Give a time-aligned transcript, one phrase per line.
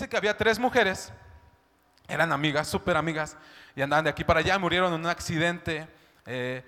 [0.00, 1.12] dice que había tres mujeres,
[2.08, 3.36] eran amigas, súper amigas,
[3.76, 5.86] y andaban de aquí para allá, murieron en un accidente,
[6.24, 6.64] eh,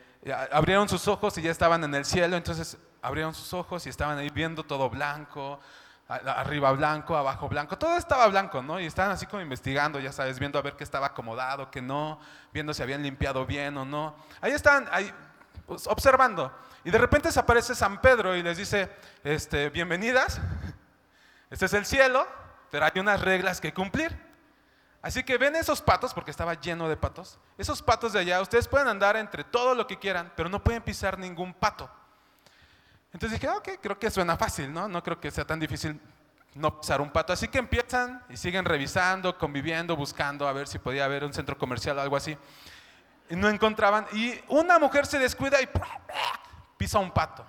[0.53, 4.19] abrieron sus ojos y ya estaban en el cielo, entonces abrieron sus ojos y estaban
[4.19, 5.61] ahí viendo todo blanco,
[6.09, 8.79] arriba blanco, abajo blanco, todo estaba blanco, ¿no?
[8.79, 12.21] Y estaban así como investigando, ya sabes, viendo a ver qué estaba acomodado, qué no,
[12.53, 14.15] viendo si habían limpiado bien o no.
[14.43, 15.11] Ahí estaban, ahí,
[15.65, 16.53] pues, observando.
[16.85, 18.91] Y de repente se aparece San Pedro y les dice,
[19.25, 20.39] este, bienvenidas,
[21.51, 22.27] este es el cielo,
[22.73, 24.19] pero hay unas reglas que cumplir.
[25.03, 28.67] Así que ven esos patos, porque estaba lleno de patos, esos patos de allá, ustedes
[28.67, 31.91] pueden andar entre todo lo que quieran, pero no pueden pisar ningún pato.
[33.13, 34.89] Entonces dije, ok, creo que suena fácil, ¿no?
[34.89, 36.01] No creo que sea tan difícil
[36.55, 37.35] no pisar un pato.
[37.35, 41.59] Así que empiezan y siguen revisando, conviviendo, buscando a ver si podía haber un centro
[41.59, 42.39] comercial o algo así.
[43.29, 44.07] Y no encontraban.
[44.15, 45.69] Y una mujer se descuida y
[46.79, 47.45] pisa un pato.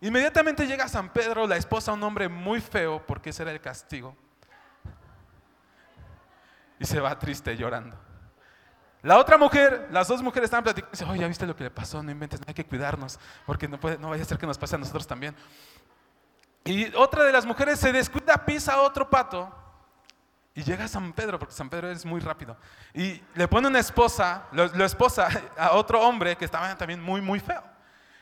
[0.00, 4.16] Inmediatamente llega San Pedro, la esposa, un hombre muy feo, porque ese era el castigo.
[6.82, 7.96] Y se va triste llorando.
[9.02, 11.70] La otra mujer, las dos mujeres estaban platicando, dice, oh, ya viste lo que le
[11.70, 14.58] pasó, no inventes, hay que cuidarnos, porque no, puede, no vaya a ser que nos
[14.58, 15.36] pase a nosotros también.
[16.64, 19.52] Y otra de las mujeres se descuida, pisa otro pato,
[20.56, 22.56] y llega a San Pedro, porque San Pedro es muy rápido,
[22.94, 27.38] y le pone una esposa, lo, esposa a otro hombre que estaba también muy, muy
[27.38, 27.62] feo.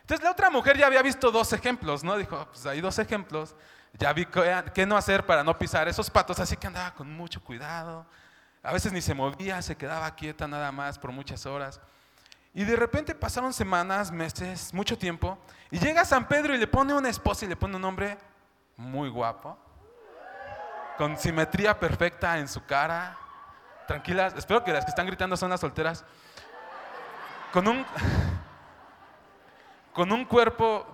[0.03, 2.19] Entonces la otra mujer ya había visto dos ejemplos, ¿no?
[2.19, 3.57] Dijo, pues hay dos ejemplos,
[3.95, 4.27] ya vi
[4.75, 8.07] qué no hacer para no pisar esos patos, así que andaba con mucho cuidado,
[8.63, 11.81] a veces ni se movía, se quedaba quieta nada más por muchas horas.
[12.53, 15.39] Y de repente pasaron semanas, meses, mucho tiempo,
[15.71, 18.19] y llega San Pedro y le pone una esposa y le pone un hombre
[18.77, 19.57] muy guapo,
[20.99, 23.17] con simetría perfecta en su cara.
[23.87, 26.05] Tranquilas, espero que las que están gritando son las solteras.
[27.53, 27.87] Con un,
[29.93, 30.87] con un cuerpo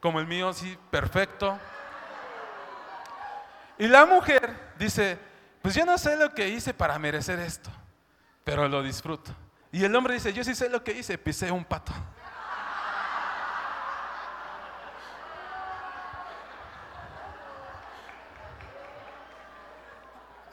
[0.00, 1.58] como el mío, sí, perfecto.
[3.78, 5.18] Y la mujer dice,
[5.62, 7.70] pues yo no sé lo que hice para merecer esto,
[8.44, 9.32] pero lo disfruto.
[9.70, 11.92] Y el hombre dice, yo sí sé lo que hice, pisé un pato.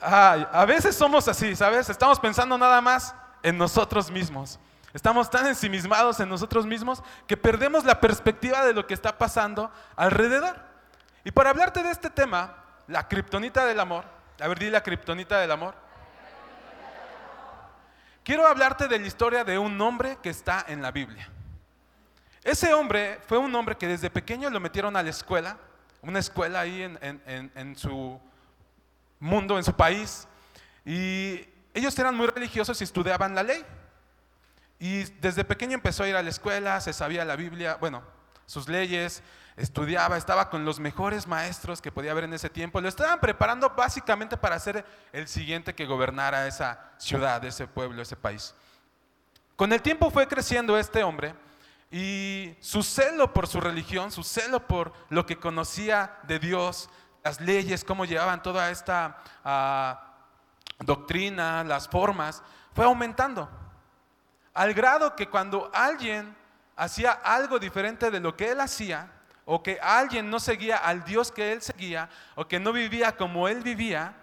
[0.01, 1.89] a veces somos así, ¿sabes?
[1.89, 4.59] Estamos pensando nada más en nosotros mismos.
[4.93, 9.71] Estamos tan ensimismados en nosotros mismos que perdemos la perspectiva de lo que está pasando
[9.95, 10.55] alrededor.
[11.23, 12.55] Y para hablarte de este tema,
[12.87, 14.05] la kriptonita del amor,
[14.39, 15.75] a ver, di la kriptonita del amor.
[18.23, 21.29] Quiero hablarte de la historia de un hombre que está en la Biblia.
[22.43, 25.57] Ese hombre fue un hombre que desde pequeño lo metieron a la escuela,
[26.01, 28.19] una escuela ahí en, su
[29.19, 30.27] mundo, en su país,
[30.85, 33.65] y ellos eran muy religiosos y estudiaban la ley.
[34.79, 38.03] Y desde pequeño empezó a ir a la escuela, se sabía la Biblia, bueno,
[38.49, 39.21] sus leyes,
[39.57, 42.81] estudiaba, estaba con los mejores maestros que podía haber en ese tiempo.
[42.81, 44.83] Lo estaban preparando básicamente para ser
[45.13, 48.55] el siguiente que gobernara esa ciudad, ese pueblo, ese país.
[49.55, 51.35] Con el tiempo fue creciendo este hombre
[51.91, 56.89] y su celo por su religión, su celo por lo que conocía de Dios,
[57.23, 60.15] las leyes, cómo llevaban toda esta ah,
[60.79, 62.41] doctrina, las formas,
[62.73, 63.47] fue aumentando.
[64.55, 66.38] Al grado que cuando alguien
[66.79, 69.11] hacía algo diferente de lo que él hacía,
[69.43, 73.49] o que alguien no seguía al Dios que él seguía, o que no vivía como
[73.49, 74.15] él vivía,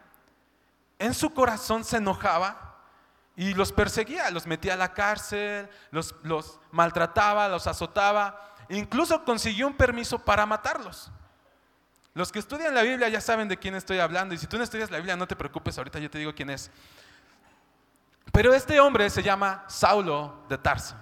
[0.98, 2.78] en su corazón se enojaba
[3.36, 6.14] y los perseguía, los metía a la cárcel, los,
[6.70, 11.10] maltrataba, los azotaba, incluso consiguió un permiso para matarlos.
[12.14, 14.64] Los que estudian la Biblia ya saben de quién estoy hablando, y si tú no
[14.64, 16.70] estudias la Biblia, no te preocupes, ahorita yo te digo quién es.
[18.32, 20.96] Pero este hombre se llama Saulo de Tarso.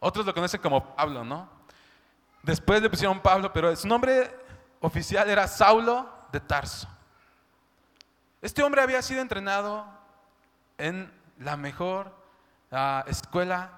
[0.00, 1.48] Otros lo conocen como Pablo, ¿no?
[2.42, 4.30] Después le pusieron Pablo, pero su nombre
[4.80, 6.88] oficial era Saulo de Tarso.
[8.42, 9.86] Este hombre había sido entrenado
[10.78, 12.12] en la mejor
[12.70, 13.70] ah, escuela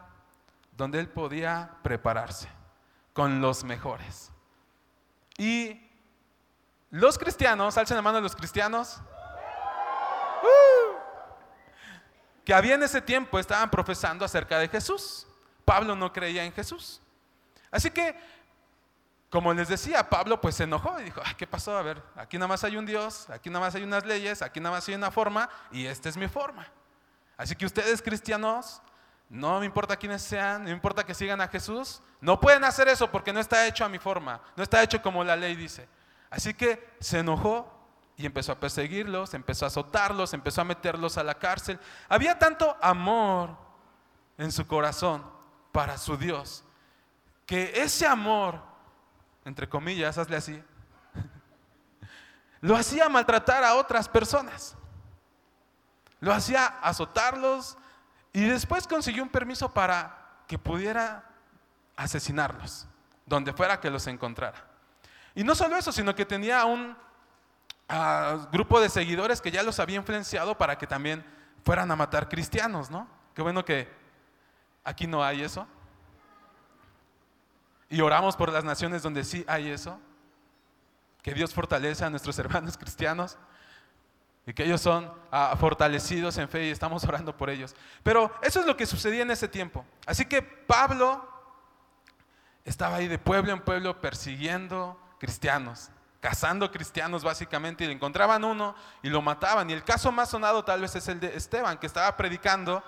[0.76, 2.48] donde él podía prepararse,
[3.12, 4.30] con los mejores.
[5.36, 5.80] Y
[6.90, 9.00] los cristianos, alcen la mano los cristianos,
[10.42, 10.96] ¡uh!
[12.44, 15.27] que había en ese tiempo estaban profesando acerca de Jesús.
[15.68, 17.02] Pablo no creía en Jesús.
[17.70, 18.18] Así que
[19.28, 21.76] como les decía, Pablo pues se enojó y dijo, ¿qué pasó?
[21.76, 24.60] A ver, aquí nada más hay un Dios, aquí nada más hay unas leyes, aquí
[24.60, 26.66] nada más hay una forma y esta es mi forma.
[27.36, 28.80] Así que ustedes cristianos,
[29.28, 32.88] no me importa quiénes sean, no me importa que sigan a Jesús, no pueden hacer
[32.88, 35.86] eso porque no está hecho a mi forma, no está hecho como la ley dice.
[36.30, 37.70] Así que se enojó
[38.16, 41.78] y empezó a perseguirlos, empezó a azotarlos, empezó a meterlos a la cárcel.
[42.08, 43.50] Había tanto amor
[44.38, 45.36] en su corazón
[45.78, 46.64] para su Dios,
[47.46, 48.60] que ese amor
[49.44, 50.60] entre comillas, hazle así,
[52.60, 54.74] lo hacía maltratar a otras personas.
[56.18, 57.78] Lo hacía azotarlos
[58.32, 61.30] y después consiguió un permiso para que pudiera
[61.94, 62.88] asesinarlos,
[63.24, 64.66] donde fuera que los encontrara.
[65.32, 66.96] Y no solo eso, sino que tenía un
[68.50, 71.24] grupo de seguidores que ya los había influenciado para que también
[71.64, 73.06] fueran a matar cristianos, ¿no?
[73.32, 73.88] Qué bueno que
[74.84, 75.66] aquí no hay eso.
[77.88, 79.98] Y oramos por las naciones donde sí hay eso.
[81.22, 83.38] Que Dios fortalece a nuestros hermanos cristianos
[84.48, 87.76] y que ellos son ah, fortalecidos en fe y estamos orando por ellos.
[88.02, 89.84] Pero eso es lo que sucedía en ese tiempo.
[90.06, 91.28] Así que Pablo
[92.64, 95.90] estaba ahí de pueblo en pueblo persiguiendo cristianos,
[96.20, 99.68] cazando cristianos básicamente, y le encontraban uno y lo mataban.
[99.68, 102.82] Y el caso más sonado tal vez es el de Esteban, que estaba predicando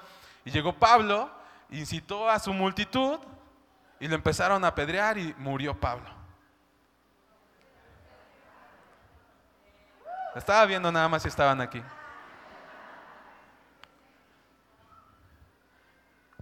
[0.47, 1.31] y llegó Pablo,
[1.71, 3.19] incitó a su multitud
[3.99, 6.09] y lo empezaron a apedrear y murió Pablo.
[10.35, 11.83] Estaba viendo nada más si estaban aquí.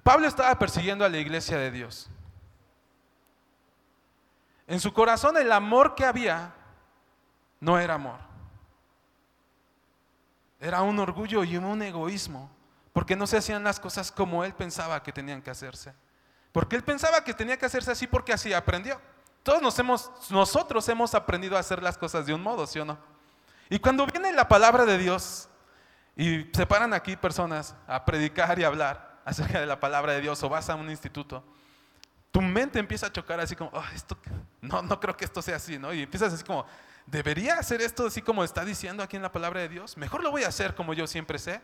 [0.03, 2.09] Pablo estaba persiguiendo a la iglesia de Dios.
[4.67, 6.55] En su corazón el amor que había
[7.61, 8.19] no era amor.
[10.61, 12.51] Era un orgullo y un egoísmo,
[12.99, 15.95] porque no se hacían las cosas como él pensaba que tenían que hacerse.
[16.51, 19.01] Porque él pensaba que tenía que hacerse así porque así aprendió.
[19.45, 19.63] Todos
[20.31, 22.99] nosotros hemos aprendido a hacer las cosas de un modo, ¿sí o no?
[23.71, 25.49] Y cuando viene la palabra de Dios
[26.17, 30.43] y se paran aquí personas a predicar y hablar acerca de la palabra de Dios
[30.43, 31.45] o vas a un instituto,
[32.33, 34.19] tu mente empieza a chocar así como, esto,
[34.61, 35.95] no, no creo que esto sea así, ¿no?
[35.95, 36.67] Y empiezas así como,
[37.07, 39.97] ¿debería hacer esto así como está diciendo aquí en la palabra de Dios?
[39.97, 41.61] Mejor lo voy a hacer como yo siempre sé.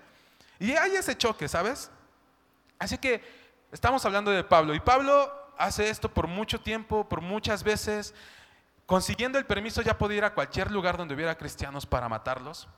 [0.58, 1.90] Y hay ese choque, ¿sabes?
[2.78, 3.22] Así que
[3.72, 8.14] estamos hablando de Pablo y Pablo hace esto por mucho tiempo, por muchas veces.
[8.86, 12.68] Consiguiendo el permiso ya podía ir a cualquier lugar donde hubiera cristianos para matarlos.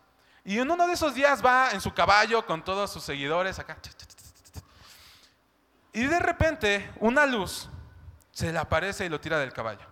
[0.44, 3.76] Y en uno de esos días va en su caballo con todos sus seguidores acá.
[5.92, 7.68] Y de repente una luz
[8.30, 9.86] se le aparece y lo tira del caballo.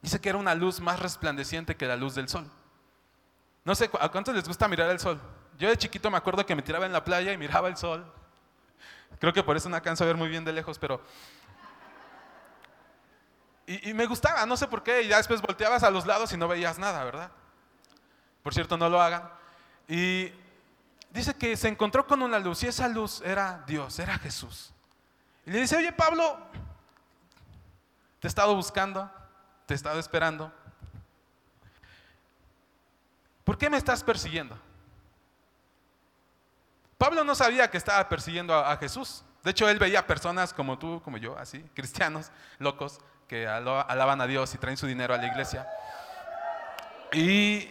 [0.00, 2.48] Dice que era una luz más resplandeciente que la luz del sol.
[3.64, 5.20] No sé, ¿a cuántos les gusta mirar el sol?
[5.58, 8.04] Yo de chiquito me acuerdo que me tiraba en la playa y miraba el sol.
[9.18, 11.00] Creo que por eso no alcanzo a ver muy bien de lejos, pero
[13.66, 16.36] y, me gustaba, no sé por qué, y ya después volteabas a los lados y
[16.36, 17.30] no veías nada, ¿verdad?
[18.42, 19.30] Por cierto, no lo hagan.
[19.86, 20.32] Y
[21.10, 24.72] dice que se encontró con una luz y esa luz era Dios, era Jesús.
[25.46, 26.38] Y le dice, oye Pablo,
[28.18, 29.10] te he estado buscando,
[29.66, 30.52] te he estado esperando.
[33.44, 34.58] ¿Por qué me estás persiguiendo?
[37.02, 39.24] Pablo no sabía que estaba persiguiendo a, Jesús.
[39.42, 44.26] De hecho, él veía personas como tú, como yo, así, cristianos, locos, que alaban a
[44.28, 45.66] Dios y traen su dinero a la iglesia.
[47.12, 47.68] Y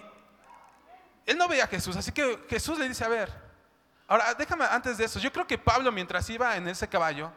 [1.26, 3.32] él no veía a Jesús, así que Jesús le dice, a ver,
[4.06, 7.32] ahora déjame antes de eso, yo creo que Pablo mientras iba en ese caballo,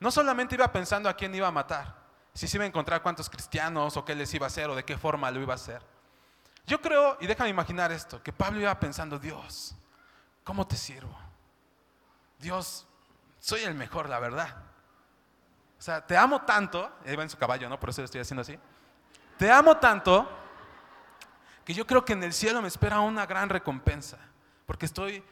[0.00, 1.94] no solamente iba pensando a quién iba a matar,
[2.34, 4.84] si se iba a encontrar cuántos cristianos o qué les iba a hacer o de
[4.84, 5.80] qué forma lo iba a hacer.
[6.66, 9.74] Yo creo, y déjame imaginar esto, que Pablo iba pensando, Dios,
[10.44, 11.27] ¿cómo te sirvo?
[12.38, 12.86] Dios,
[13.40, 14.56] soy el mejor, la verdad.
[15.78, 17.78] O sea, te amo tanto, ahí va en su caballo, ¿no?
[17.78, 18.58] Por eso lo estoy haciendo así.
[19.36, 20.28] Te amo tanto
[21.64, 24.18] que yo creo que en el cielo me espera una gran recompensa,
[24.66, 25.22] porque estoy,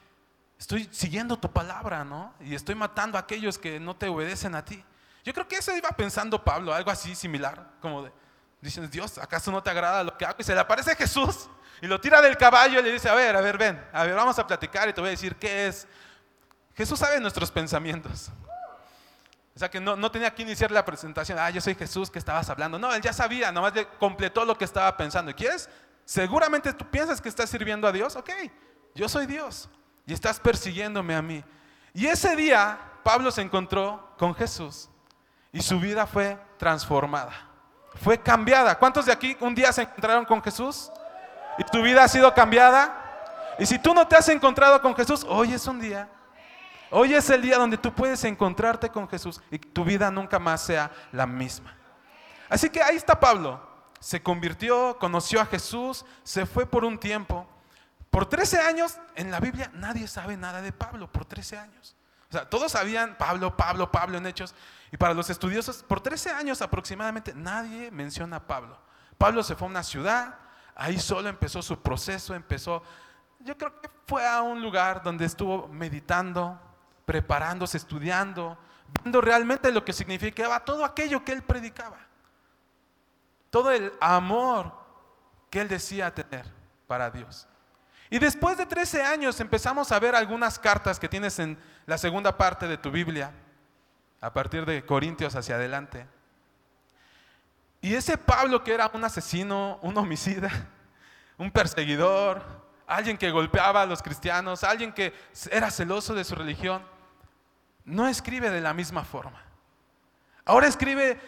[0.58, 2.34] estoy siguiendo tu palabra, ¿no?
[2.40, 4.84] Y estoy matando a aquellos que no te obedecen a ti.
[5.24, 8.12] Yo creo que eso iba pensando Pablo, algo así similar, como de,
[8.60, 10.36] diciendo, Dios, ¿acaso no te agrada lo que hago?
[10.38, 11.48] Y se le aparece Jesús
[11.80, 14.14] y lo tira del caballo y le dice, a ver, a ver, ven, a ver,
[14.14, 15.88] vamos a platicar y te voy a decir qué es.
[16.76, 18.30] Jesús sabe nuestros pensamientos.
[19.54, 22.50] O sea que no, tenía que iniciar la presentación, ah, yo soy Jesús que estabas
[22.50, 22.78] hablando.
[22.78, 25.30] No, él ya sabía, nomás le completó lo que estaba pensando.
[25.30, 25.70] ¿Y quieres?
[26.04, 28.14] Seguramente tú piensas que estás sirviendo a Dios.
[28.16, 28.30] Ok,
[28.94, 29.70] yo soy Dios
[30.04, 31.42] y estás persiguiéndome a mí.
[31.94, 34.90] Y ese día Pablo se encontró con Jesús
[35.52, 37.32] y su vida fue transformada.
[38.02, 38.78] Fue cambiada.
[38.78, 40.92] ¿Cuántos de aquí un día se encontraron con Jesús?
[41.56, 43.54] ¿Y tu vida ha sido cambiada?
[43.58, 46.10] Y si tú no te has encontrado con Jesús, hoy es un día
[46.90, 50.62] Hoy es el día donde tú puedes encontrarte con Jesús y tu vida nunca más
[50.62, 51.74] sea la misma.
[52.48, 53.60] Así que ahí está Pablo.
[53.98, 57.46] Se convirtió, conoció a Jesús, se fue por un tiempo.
[58.10, 61.96] Por 13 años en la Biblia nadie sabe nada de Pablo, por 13 años.
[62.28, 64.54] O sea, todos sabían Pablo, Pablo, Pablo en hechos.
[64.92, 68.78] Y para los estudiosos, por 13 años aproximadamente nadie menciona a Pablo.
[69.18, 70.36] Pablo se fue a una ciudad,
[70.74, 72.82] ahí solo empezó su proceso, empezó,
[73.40, 76.60] yo creo que fue a un lugar donde estuvo meditando,
[77.06, 78.58] preparándose, estudiando,
[79.02, 81.98] viendo realmente lo que significaba todo aquello que él predicaba.
[83.48, 84.74] Todo el amor
[85.48, 86.54] que él decía tener.
[86.86, 87.48] para Dios.
[88.10, 92.36] Y después de 13 años empezamos a ver algunas cartas que tienes en la segunda
[92.36, 93.32] parte de tu Biblia,
[94.20, 96.06] a partir de Corintios hacia adelante.
[97.80, 100.50] Y ese Pablo que era un asesino, un homicida,
[101.38, 102.42] un perseguidor,
[102.86, 105.12] alguien que golpeaba a los cristianos, alguien que
[105.50, 106.82] era celoso de su religión,
[107.86, 109.42] no escribe de la misma forma.
[110.44, 111.18] Ahora escribe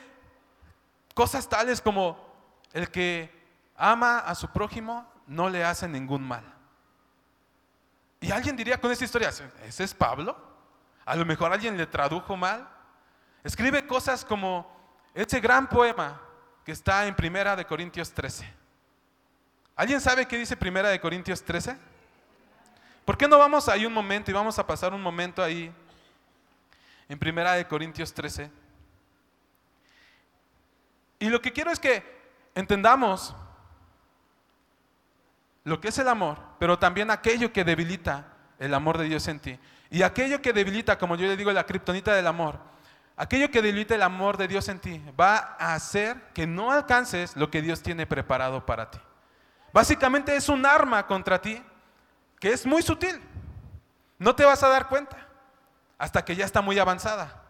[1.14, 2.18] cosas tales como
[2.72, 3.32] el que
[3.76, 6.44] ama a su prójimo no le hace ningún mal.
[8.20, 9.30] Y alguien diría con esta historia,
[9.64, 10.36] ¿ese es Pablo?
[11.06, 12.68] A lo mejor alguien le tradujo mal.
[13.44, 14.70] Escribe cosas como
[15.14, 16.20] ese gran poema
[16.64, 18.52] que está en Primera de Corintios 13.
[19.76, 21.78] ¿Alguien sabe qué dice Primera de Corintios 13?
[23.04, 25.72] ¿Por qué no vamos ahí un momento y vamos a pasar un momento ahí
[27.08, 28.50] en Primera de Corintios 13?
[31.20, 32.02] Y lo que quiero es que
[32.54, 33.34] entendamos
[35.64, 38.26] lo que es el amor, pero también aquello que debilita
[38.58, 39.58] el amor de Dios en ti.
[39.90, 42.58] Y aquello que debilita, como yo le digo, la kriptonita del amor,
[43.16, 47.36] aquello que debilita el amor de Dios en ti va a hacer que no alcances
[47.36, 48.98] lo que Dios tiene preparado para ti.
[49.72, 51.62] Básicamente es un arma contra ti
[52.38, 53.20] que es muy sutil.
[54.18, 55.27] No te vas a dar cuenta
[55.98, 57.42] hasta que ya está muy avanzada.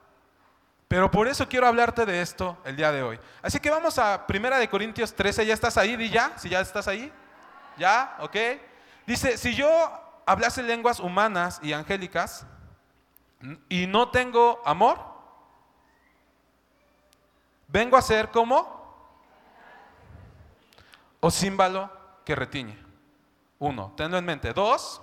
[0.88, 3.20] Pero por eso quiero hablarte de esto el día de hoy.
[3.42, 5.96] Así que vamos a Primera de Corintios 13, ¿ya estás ahí?
[5.96, 7.12] Di ya, si ya estás ahí.
[7.76, 8.16] ¿Ya?
[8.20, 8.36] ¿Ok?
[9.06, 9.68] Dice, si yo
[10.24, 12.46] hablase lenguas humanas y angélicas
[13.68, 14.98] y no tengo amor,
[17.68, 18.78] vengo a ser como
[21.20, 21.90] o símbolo
[22.24, 22.78] que retiñe.
[23.58, 24.52] Uno, tenlo en mente.
[24.54, 25.02] Dos,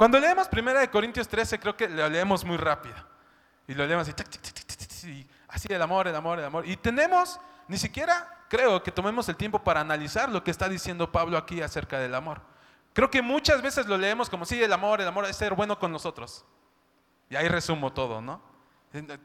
[0.00, 2.94] Cuando leemos 1 Corintios 13, creo que lo leemos muy rápido.
[3.68, 6.66] Y lo leemos así, así el amor, el amor, el amor.
[6.66, 7.38] Y tenemos,
[7.68, 11.60] ni siquiera creo que tomemos el tiempo para analizar lo que está diciendo Pablo aquí
[11.60, 12.40] acerca del amor.
[12.94, 15.78] Creo que muchas veces lo leemos como, sí, el amor, el amor es ser bueno
[15.78, 16.46] con nosotros.
[17.28, 18.40] Y ahí resumo todo, ¿no?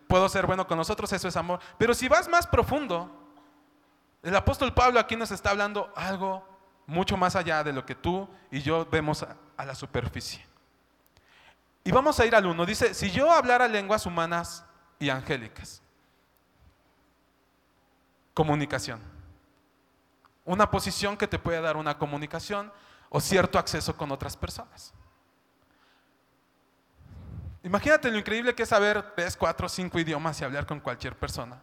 [0.10, 1.62] Puedo ser bueno con nosotros, eso es amor.
[1.78, 3.10] Pero si vas más profundo,
[4.22, 6.46] el apóstol Pablo aquí nos está hablando algo
[6.86, 10.46] mucho más allá de lo que tú y yo vemos a la superficie.
[11.86, 12.66] Y vamos a ir al uno.
[12.66, 14.66] Dice, si yo hablara lenguas humanas
[14.98, 15.84] y angélicas,
[18.34, 19.00] comunicación.
[20.44, 22.74] Una posición que te puede dar una comunicación
[23.10, 24.94] o cierto acceso con otras personas.
[27.62, 31.62] Imagínate lo increíble que es saber tres, cuatro, cinco idiomas y hablar con cualquier persona.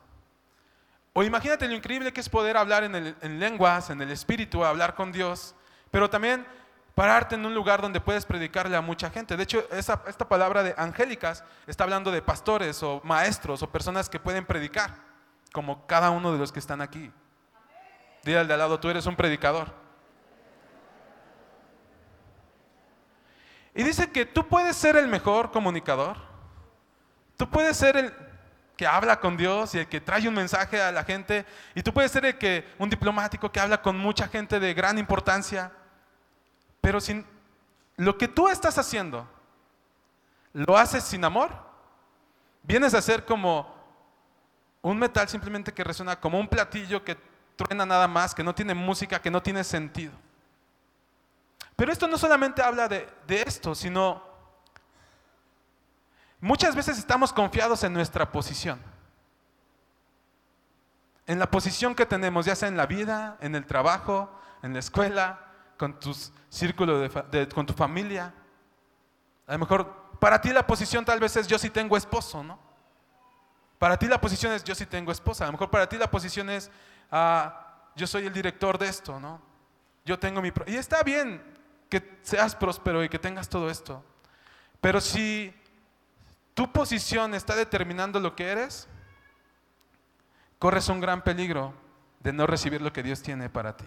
[1.14, 4.94] O imagínate lo increíble que es poder hablar en, en lenguas, en el espíritu, hablar
[4.94, 5.56] con Dios,
[5.90, 6.46] pero también
[6.94, 9.36] pararte en un lugar donde puedes predicarle a mucha gente.
[9.36, 14.20] De hecho, esta palabra de angélicas está hablando de pastores o maestros o personas que
[14.20, 14.94] pueden predicar,
[15.52, 17.10] como cada uno de los que están aquí.
[18.24, 19.82] Dile al de al lado, tú eres un predicador.
[23.74, 26.16] Y dice que tú puedes ser el mejor comunicador.
[27.36, 28.14] Tú puedes ser el
[28.76, 31.46] que habla con Dios y el que trae un mensaje a la gente.
[31.74, 34.98] Y tú puedes ser el que, un diplomático que habla con mucha gente de gran
[34.98, 35.72] importancia.
[36.82, 37.24] Pero sin
[37.96, 39.26] lo que tú estás haciendo,
[40.52, 41.50] lo haces sin amor,
[42.62, 43.72] vienes a ser como
[44.82, 47.16] un metal simplemente que resuena como un platillo que
[47.56, 50.12] truena nada más, que no tiene música, que no tiene sentido.
[51.76, 54.22] Pero esto no solamente habla de, de esto, sino
[56.40, 58.80] muchas veces estamos confiados en nuestra posición.
[61.28, 64.28] En la posición que tenemos, ya sea en la vida, en el trabajo,
[64.62, 65.51] en la escuela,
[65.82, 67.10] con tus círculos,
[67.52, 68.32] con tu familia.
[69.48, 72.56] A lo mejor para ti la posición tal vez es yo sí tengo esposo, ¿no?
[73.80, 75.42] Para ti la posición es yo sí tengo esposa.
[75.42, 76.70] A lo mejor para ti la posición es
[77.10, 79.42] ah, yo soy el director de esto, ¿no?
[80.04, 80.52] Yo tengo mi...
[80.68, 81.42] Y está bien
[81.88, 84.04] que seas próspero y que tengas todo esto.
[84.80, 85.52] Pero si
[86.54, 88.86] tu posición está determinando lo que eres,
[90.60, 91.74] corres un gran peligro
[92.20, 93.86] de no recibir lo que Dios tiene para ti.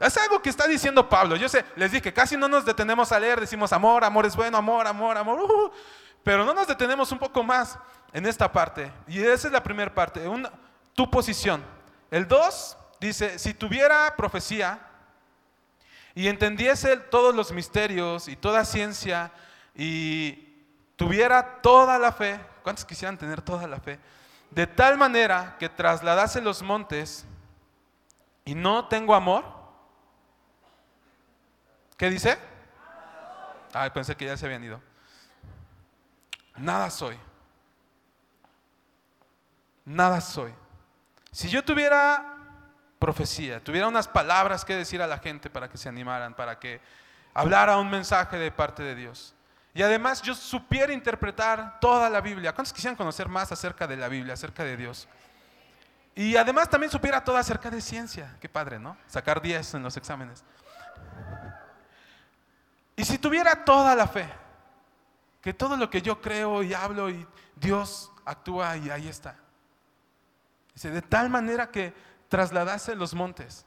[0.00, 1.34] Es algo que está diciendo Pablo.
[1.36, 4.56] Yo sé, les dije, casi no nos detenemos a leer, decimos amor, amor es bueno,
[4.56, 5.40] amor, amor, amor.
[5.40, 5.72] Uh,
[6.22, 7.78] pero no nos detenemos un poco más
[8.12, 8.92] en esta parte.
[9.08, 10.22] Y esa es la primera parte,
[10.94, 11.64] tu posición.
[12.10, 14.80] El 2 dice, si tuviera profecía
[16.14, 19.32] y entendiese todos los misterios y toda ciencia
[19.74, 20.48] y
[20.96, 23.98] tuviera toda la fe, ¿cuántos quisieran tener toda la fe?
[24.50, 27.26] De tal manera que trasladase los montes
[28.44, 29.57] y no tengo amor,
[31.98, 32.38] ¿Qué dice?
[33.74, 34.80] Ay, pensé que ya se habían ido.
[36.56, 37.18] Nada soy.
[39.84, 40.54] Nada soy.
[41.32, 42.36] Si yo tuviera
[43.00, 46.80] profecía, tuviera unas palabras que decir a la gente para que se animaran, para que
[47.34, 49.34] hablara un mensaje de parte de Dios.
[49.74, 52.54] Y además yo supiera interpretar toda la Biblia.
[52.54, 55.08] ¿Cuántos quisieran conocer más acerca de la Biblia, acerca de Dios?
[56.14, 58.36] Y además también supiera todo acerca de ciencia.
[58.40, 58.96] Qué padre, ¿no?
[59.06, 60.44] Sacar 10 en los exámenes.
[62.98, 64.28] Y si tuviera toda la fe,
[65.40, 67.24] que todo lo que yo creo y hablo y
[67.54, 69.36] Dios actúa y ahí está.
[70.74, 71.94] Dice, de tal manera que
[72.28, 73.64] trasladase los montes.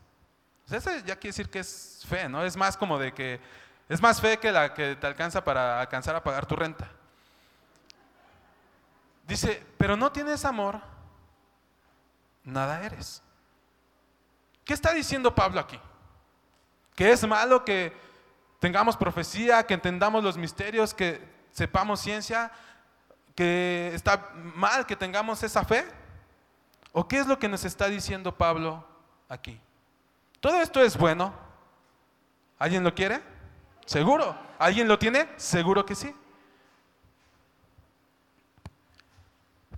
[0.70, 2.44] Ese ya quiere decir que es fe, ¿no?
[2.44, 3.40] Es más como de que,
[3.88, 6.92] es más fe que la que te alcanza para alcanzar a pagar tu renta.
[9.26, 10.82] Dice, pero no tienes amor,
[12.44, 13.24] nada eres.
[14.66, 15.80] ¿Qué está diciendo Pablo aquí?
[16.96, 18.11] Que es malo que
[18.62, 21.20] tengamos profecía, que entendamos los misterios, que
[21.52, 22.52] sepamos ciencia,
[23.36, 25.84] que está mal que tengamos esa fe?
[26.94, 28.86] ¿O qué es lo que nos está diciendo Pablo
[29.28, 29.60] aquí?
[30.40, 31.34] Todo esto es bueno.
[32.60, 33.24] ¿Alguien lo quiere?
[33.88, 34.38] Seguro.
[34.60, 35.28] ¿Alguien lo tiene?
[35.38, 36.16] Seguro que sí.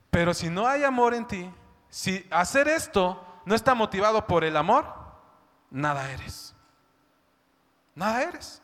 [0.10, 1.50] Pero si no hay amor en ti,
[1.90, 4.86] si hacer esto no está motivado por el amor,
[5.70, 6.54] nada eres.
[7.96, 8.63] Nada eres.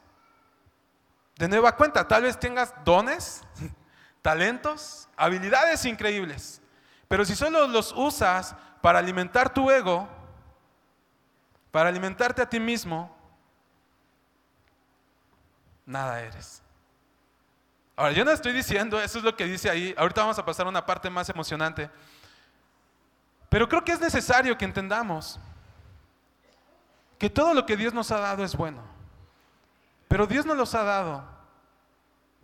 [1.40, 3.44] De nueva cuenta, tal vez tengas dones,
[4.22, 6.62] talentos, habilidades increíbles,
[7.08, 10.06] pero si solo los usas para alimentar tu ego,
[11.72, 13.16] para alimentarte a ti mismo,
[15.86, 16.62] nada eres.
[17.96, 20.66] Ahora, yo no estoy diciendo, eso es lo que dice ahí, ahorita vamos a pasar
[20.66, 21.90] a una parte más emocionante,
[23.48, 25.40] pero creo que es necesario que entendamos
[27.18, 28.99] que todo lo que Dios nos ha dado es bueno.
[30.10, 31.24] Pero Dios nos los ha dado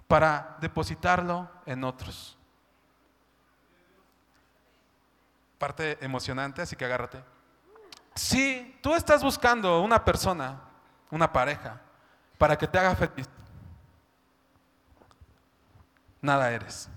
[0.08, 2.38] para depositarlo en otros.
[5.58, 7.24] Parte emocionante, así que agárrate.
[8.14, 10.62] Si tú estás buscando una persona,
[11.10, 11.82] una pareja,
[12.38, 13.28] para que te haga feliz,
[16.22, 16.88] nada eres.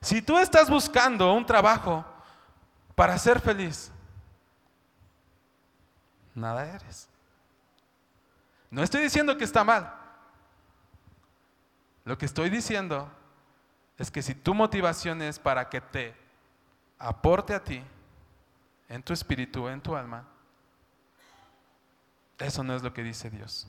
[0.00, 2.04] Si tú estás buscando un trabajo
[2.94, 3.90] para ser feliz,
[6.32, 7.09] nada eres.
[8.70, 9.92] No estoy diciendo que está mal.
[12.04, 13.10] Lo que estoy diciendo
[13.98, 16.16] es que si tu motivación es para que te
[16.98, 17.82] aporte a ti,
[18.88, 20.24] en tu espíritu, en tu alma,
[22.38, 23.68] eso no es lo que dice Dios.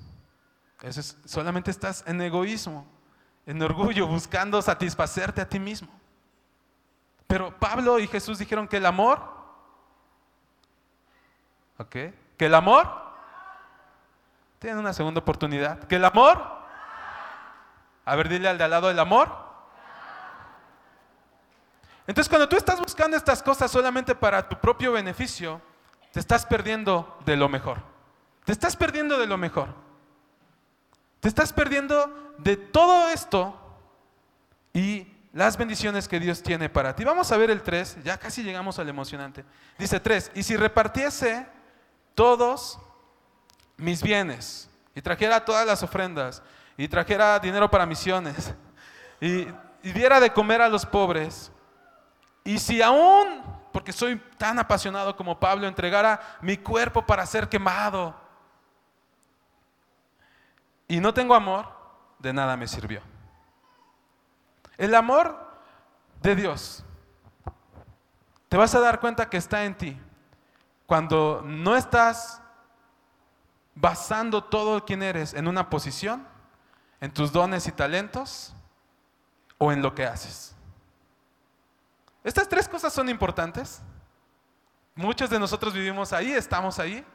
[0.81, 2.87] Eso es, solamente estás en egoísmo,
[3.45, 5.89] en orgullo, buscando satisfacerte a ti mismo.
[7.27, 9.21] Pero Pablo y Jesús dijeron que el amor,
[11.77, 11.95] ¿ok?
[12.37, 13.10] Que el amor
[14.61, 15.79] tienen una segunda oportunidad.
[15.85, 16.39] ¿Que el amor?
[18.05, 19.27] A ver, dile al de al lado el amor.
[22.05, 25.59] Entonces, cuando tú estás buscando estas cosas solamente para tu propio beneficio,
[26.11, 27.79] te estás perdiendo de lo mejor.
[28.45, 29.69] Te estás perdiendo de lo mejor.
[31.21, 33.59] Te estás perdiendo de todo esto
[34.73, 37.03] y las bendiciones que Dios tiene para ti.
[37.03, 39.43] Vamos a ver el 3, ya casi llegamos al emocionante.
[39.79, 41.47] Dice 3, y si repartiese
[42.13, 42.79] todos
[43.81, 46.41] mis bienes y trajera todas las ofrendas
[46.77, 48.53] y trajera dinero para misiones
[49.19, 49.47] y,
[49.81, 51.51] diera de comer a los pobres.
[52.43, 58.15] Y si aún, porque soy tan apasionado como Pablo, entregara mi cuerpo para ser quemado
[60.87, 61.67] y no tengo amor,
[62.19, 63.01] de nada me sirvió.
[64.77, 65.35] El amor
[66.21, 66.83] de Dios,
[68.49, 69.99] te vas a dar cuenta que está en ti.
[70.85, 72.40] Cuando no estás
[73.75, 76.27] basando todo quien eres en una posición,
[76.99, 78.53] en tus dones y talentos
[79.57, 80.55] o en lo que haces.
[82.23, 83.81] Estas tres cosas son importantes.
[84.95, 87.05] Muchos de nosotros vivimos ahí, estamos ahí.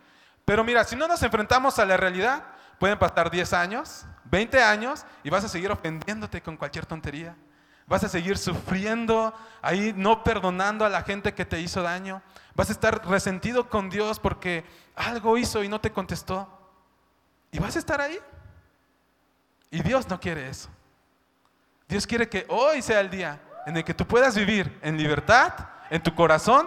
[0.44, 2.44] Pero mira, si no nos enfrentamos a la realidad,
[2.78, 7.36] pueden pasar 10 años, 20 años y vas a seguir ofendiéndote con cualquier tontería.
[7.86, 12.22] Vas a seguir sufriendo, ahí no perdonando a la gente que te hizo daño.
[12.56, 14.64] Vas a estar resentido con Dios porque
[14.96, 16.48] algo hizo y no te contestó.
[17.52, 18.18] Y vas a estar ahí.
[19.70, 20.70] Y Dios no quiere eso.
[21.86, 25.52] Dios quiere que hoy sea el día en el que tú puedas vivir en libertad,
[25.90, 26.66] en tu corazón,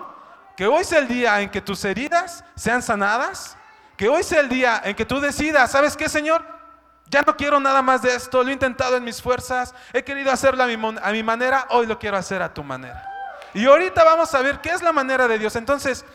[0.56, 3.58] que hoy sea el día en que tus heridas sean sanadas,
[3.98, 6.46] que hoy sea el día en que tú decidas, ¿sabes qué, Señor?
[7.08, 10.32] Ya no quiero nada más de esto, lo he intentado en mis fuerzas, he querido
[10.32, 13.09] hacerlo a mi, a mi manera, hoy lo quiero hacer a tu manera.
[13.54, 15.56] Y ahorita vamos a ver qué es la manera de Dios.
[15.56, 16.06] Entonces,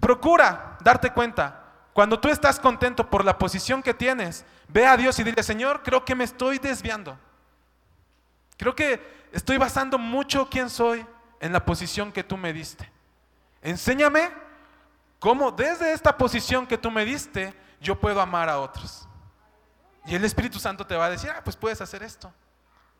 [0.00, 1.60] procura darte cuenta.
[1.92, 5.82] Cuando tú estás contento por la posición que tienes, ve a Dios y dile, Señor,
[5.82, 7.16] creo que me estoy desviando.
[8.56, 11.06] Creo que estoy basando mucho quién soy
[11.40, 12.90] en la posición que tú me diste.
[13.62, 14.30] Enséñame
[15.18, 19.08] cómo desde esta posición que tú me diste, yo puedo amar a otros.
[20.06, 22.32] Y el Espíritu Santo te va a decir, ah, pues puedes hacer esto.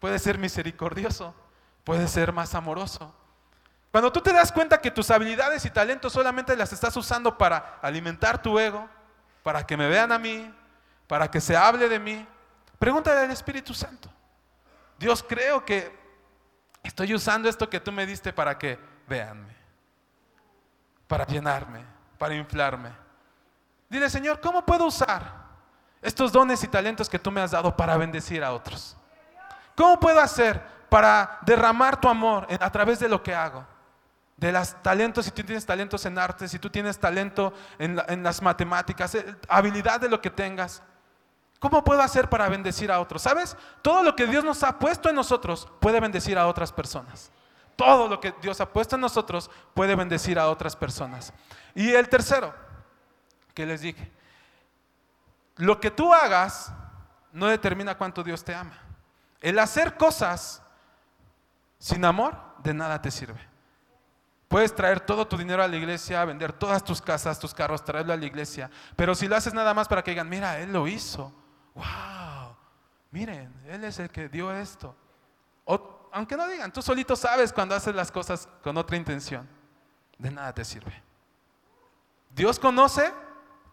[0.01, 1.35] Puedes ser misericordioso,
[1.85, 3.15] puedes ser más amoroso.
[3.95, 7.79] Cuando tú te das cuenta que tus habilidades y talentos solamente las estás usando para
[7.81, 8.89] alimentar tu ego,
[9.45, 10.53] para que me vean a mí,
[11.07, 12.27] para que se hable de mí,
[12.81, 14.11] pregúntale al Espíritu Santo.
[14.99, 15.97] Dios, creo que
[16.83, 19.55] estoy usando esto que tú me diste para que veanme,
[21.07, 21.85] para llenarme,
[22.19, 22.91] para inflarme.
[23.89, 25.23] Dile, Señor, ¿cómo puedo usar
[26.03, 28.97] estos dones y talentos que tú me has dado para bendecir a otros?
[29.77, 33.73] ¿Cómo puedo hacer para derramar tu amor a través de lo que hago?
[34.37, 38.23] De los talentos, si tú tienes talentos en arte, si tú tienes talento en, en
[38.23, 40.83] las matemáticas, eh, habilidad de lo que tengas.
[41.61, 43.23] ¿Cómo puedo hacer para bendecir a otros?
[43.23, 43.57] ¿Sabes?
[43.81, 47.31] Todo lo que Dios nos ha puesto en nosotros puede bendecir a otras personas.
[47.77, 51.33] Todo lo que Dios ha puesto en nosotros puede bendecir a otras personas.
[51.75, 52.55] Y el tercero,
[53.55, 54.13] que les dije,
[55.57, 56.73] lo que tú hagas
[57.33, 58.79] no determina cuánto Dios te ama.
[59.41, 60.63] El hacer cosas
[61.79, 63.54] sin amor de nada te sirve.
[64.55, 68.13] Puedes traer todo tu dinero a la iglesia, vender todas tus casas, tus carros, traerlo
[68.13, 68.71] a la iglesia.
[68.95, 71.35] Pero si lo haces nada más para que digan, mira, Él lo hizo
[71.75, 72.55] wow,
[73.11, 74.95] miren, Él es el que dio esto.
[76.13, 79.49] aunque no digan, tú solito sabes cuando haces las cosas con otra intención.
[80.19, 81.03] De nada te sirve.
[82.31, 83.13] Dios conoce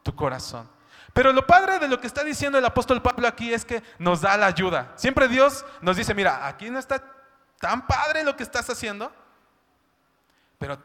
[0.02, 0.67] tu corazón.
[1.13, 4.22] Pero lo padre de lo que está diciendo el apóstol Pablo aquí es que nos
[4.22, 4.94] da la ayuda.
[4.96, 7.04] Siempre Dios nos dice, mira, aquí no está
[7.60, 9.20] tan padre lo que estás haciendo,
[10.62, 10.78] pero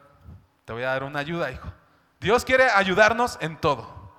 [0.65, 1.71] te voy a dar una ayuda, hijo.
[2.19, 4.11] Dios quiere ayudarnos en todo.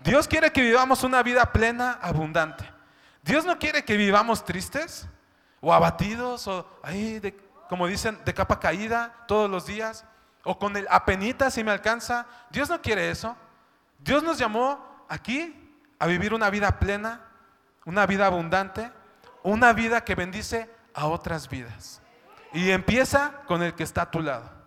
[0.00, 2.70] Dios quiere que vivamos una vida plena, abundante.
[3.22, 5.08] Dios no quiere que vivamos tristes
[5.62, 7.22] o abatidos o ahí,
[7.70, 10.04] como dicen, de capa caída todos los días
[10.44, 12.26] o con el apenita si me alcanza.
[12.50, 13.34] Dios no quiere eso.
[14.00, 17.22] Dios nos llamó aquí a vivir una vida plena,
[17.86, 18.92] una vida abundante,
[19.42, 22.02] una vida que bendice a otras vidas.
[22.52, 24.57] Y empieza con el que está a tu lado.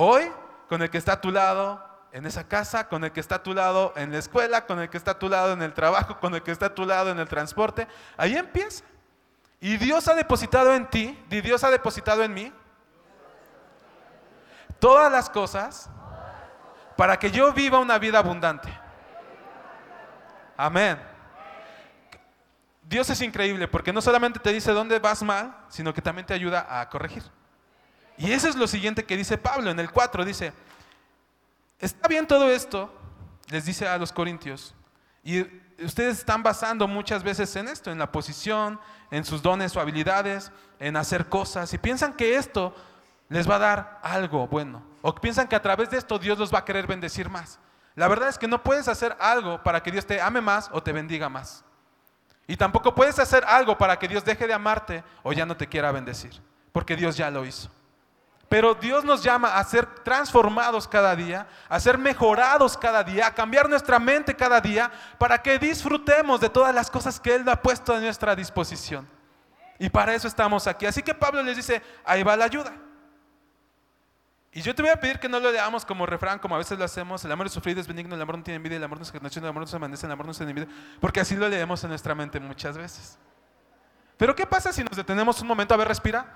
[0.00, 0.30] Hoy,
[0.68, 3.42] con el que está a tu lado, en esa casa, con el que está a
[3.42, 6.20] tu lado en la escuela, con el que está a tu lado en el trabajo,
[6.20, 7.88] con el que está a tu lado en el transporte.
[8.16, 8.84] Ahí empieza.
[9.58, 12.52] Y Dios ha depositado en ti, Dios ha depositado en mí,
[14.78, 15.90] todas las cosas
[16.96, 18.68] para que yo viva una vida abundante.
[20.56, 20.96] Amén.
[22.82, 26.34] Dios es increíble porque no solamente te dice dónde vas mal, sino que también te
[26.34, 27.24] ayuda a corregir.
[28.18, 30.52] Y eso es lo siguiente que dice Pablo en el 4, dice,
[31.78, 32.92] Está bien todo esto,
[33.50, 34.74] les dice a los corintios,
[35.22, 35.42] y
[35.84, 38.80] ustedes están basando muchas veces en esto, en la posición,
[39.12, 40.50] en sus dones o habilidades,
[40.80, 42.74] en hacer cosas, y piensan que esto
[43.28, 46.52] les va a dar algo bueno, o piensan que a través de esto Dios los
[46.52, 47.60] va a querer bendecir más.
[47.94, 50.82] La verdad es que no puedes hacer algo para que Dios te ame más o
[50.82, 51.64] te bendiga más.
[52.46, 55.68] Y tampoco puedes hacer algo para que Dios deje de amarte o ya no te
[55.68, 56.40] quiera bendecir,
[56.72, 57.70] porque Dios ya lo hizo.
[58.48, 63.34] Pero Dios nos llama a ser transformados cada día, a ser mejorados cada día, a
[63.34, 67.60] cambiar nuestra mente cada día para que disfrutemos de todas las cosas que Él ha
[67.60, 69.06] puesto a nuestra disposición.
[69.78, 70.86] Y para eso estamos aquí.
[70.86, 72.72] Así que Pablo les dice, ahí va la ayuda.
[74.50, 76.78] Y yo te voy a pedir que no lo leamos como refrán, como a veces
[76.78, 78.98] lo hacemos, el amor es sufrido, es benigno, el amor no tiene envidia, el amor
[78.98, 80.66] no se el amor no se amanece, el amor no se envidia,
[81.00, 83.18] porque así lo leemos en nuestra mente muchas veces.
[84.16, 85.74] Pero ¿qué pasa si nos detenemos un momento?
[85.74, 86.26] A ver, respira.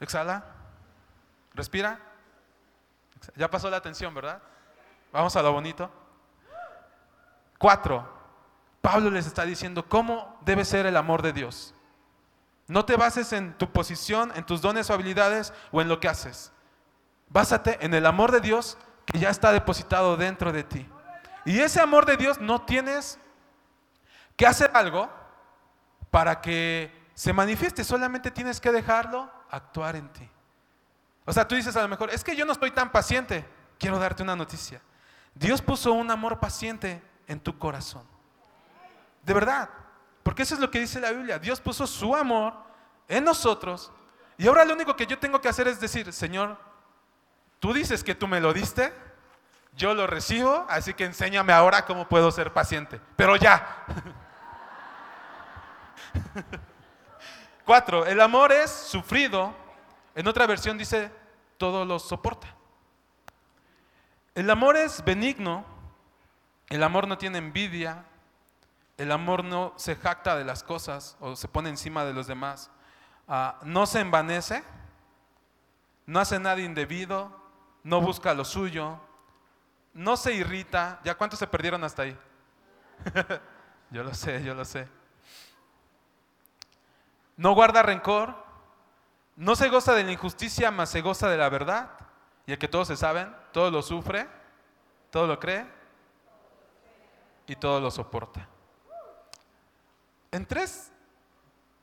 [0.00, 0.57] Exhala.
[1.58, 1.98] Respira.
[3.34, 4.40] Ya pasó la atención, ¿verdad?
[5.12, 5.90] Vamos a lo bonito.
[7.58, 8.08] Cuatro.
[8.80, 11.74] Pablo les está diciendo cómo debe ser el amor de Dios.
[12.68, 16.06] No te bases en tu posición, en tus dones o habilidades o en lo que
[16.06, 16.52] haces.
[17.28, 20.88] Básate en el amor de Dios que ya está depositado dentro de ti.
[21.44, 23.18] Y ese amor de Dios no tienes
[24.36, 25.10] que hacer algo
[26.12, 30.30] para que se manifieste, solamente tienes que dejarlo actuar en ti.
[31.28, 33.44] O sea, tú dices a lo mejor, es que yo no estoy tan paciente.
[33.78, 34.80] Quiero darte una noticia.
[35.34, 38.02] Dios puso un amor paciente en tu corazón.
[39.24, 39.68] De verdad.
[40.22, 41.38] Porque eso es lo que dice la Biblia.
[41.38, 42.54] Dios puso su amor
[43.08, 43.92] en nosotros.
[44.38, 46.56] Y ahora lo único que yo tengo que hacer es decir, Señor,
[47.60, 48.90] tú dices que tú me lo diste,
[49.76, 53.02] yo lo recibo, así que enséñame ahora cómo puedo ser paciente.
[53.16, 53.84] Pero ya.
[57.66, 59.67] Cuatro, el amor es sufrido.
[60.18, 61.12] En otra versión dice,
[61.58, 62.48] todo lo soporta.
[64.34, 65.64] El amor es benigno,
[66.70, 68.04] el amor no tiene envidia,
[68.96, 72.68] el amor no se jacta de las cosas o se pone encima de los demás,
[73.28, 74.64] ah, no se envanece,
[76.04, 77.30] no hace nada indebido,
[77.84, 78.98] no busca lo suyo,
[79.94, 80.98] no se irrita.
[81.04, 82.18] ¿Ya cuántos se perdieron hasta ahí?
[83.92, 84.88] yo lo sé, yo lo sé.
[87.36, 88.47] No guarda rencor,
[89.38, 91.90] no se goza de la injusticia, mas se goza de la verdad.
[92.44, 94.28] Y el que todos se saben, todo lo sufre,
[95.10, 95.64] todo lo cree
[97.46, 98.48] y todo lo soporta.
[100.32, 100.90] En tres,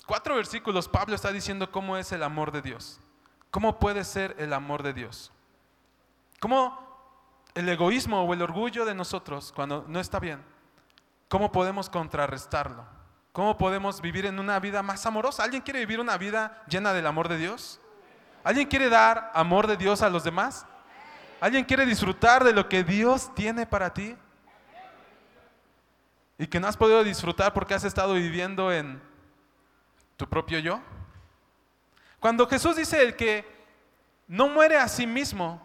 [0.05, 2.99] cuatro versículos Pablo está diciendo cómo es el amor de Dios.
[3.51, 5.31] ¿Cómo puede ser el amor de Dios?
[6.41, 6.77] ¿Cómo
[7.53, 10.43] el egoísmo o el orgullo de nosotros cuando no está bien?
[11.29, 12.85] ¿Cómo podemos contrarrestarlo?
[13.35, 15.43] ¿Cómo podemos vivir en una vida más amorosa?
[15.43, 17.81] ¿Alguien quiere vivir una vida llena del amor de Dios?
[18.45, 20.65] ¿Alguien quiere dar amor de Dios a los demás?
[21.41, 24.15] ¿Alguien quiere disfrutar de lo que Dios tiene para ti?
[26.37, 29.01] y que no has podido disfrutar porque has estado viviendo en
[30.15, 30.81] tu propio yo.
[32.21, 33.45] Cuando Jesús dice el que
[34.27, 35.61] no muere a sí mismo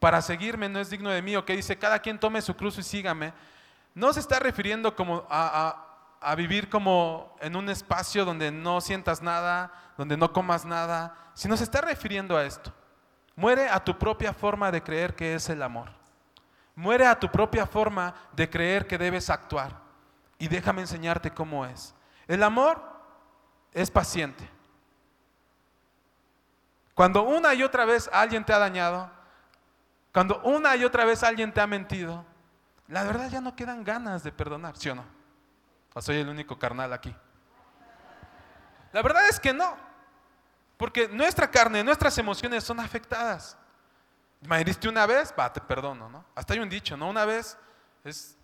[0.00, 2.78] para seguirme no es digno de mí, o que dice cada quien tome su cruz
[2.78, 3.32] y sígame,
[3.94, 5.89] no se está refiriendo como a, a
[6.36, 11.64] vivir como en un espacio donde no sientas nada, donde no comas nada, sino se
[11.64, 12.72] está refiriendo a esto.
[13.36, 15.90] Muere a tu propia forma de creer que es el amor.
[16.74, 19.80] Muere a tu propia forma de creer que debes actuar.
[20.38, 21.94] Y déjame enseñarte cómo es.
[22.28, 22.82] El amor
[23.72, 24.48] es paciente.
[26.94, 29.10] Cuando una y otra vez alguien te ha dañado,
[30.12, 32.24] cuando una y otra vez alguien te ha mentido,
[32.88, 35.19] la verdad ya no quedan ganas de perdonar, ¿sí o no?
[36.00, 37.14] ¿O soy el único carnal aquí?
[38.90, 39.76] La verdad es que no,
[40.78, 43.54] porque nuestra carne, nuestras emociones son afectadas.
[44.40, 46.24] Me heriste una vez, va, te perdono, ¿no?
[46.34, 47.06] Hasta hay un dicho, ¿no?
[47.10, 47.54] Una vez
[48.02, 48.34] es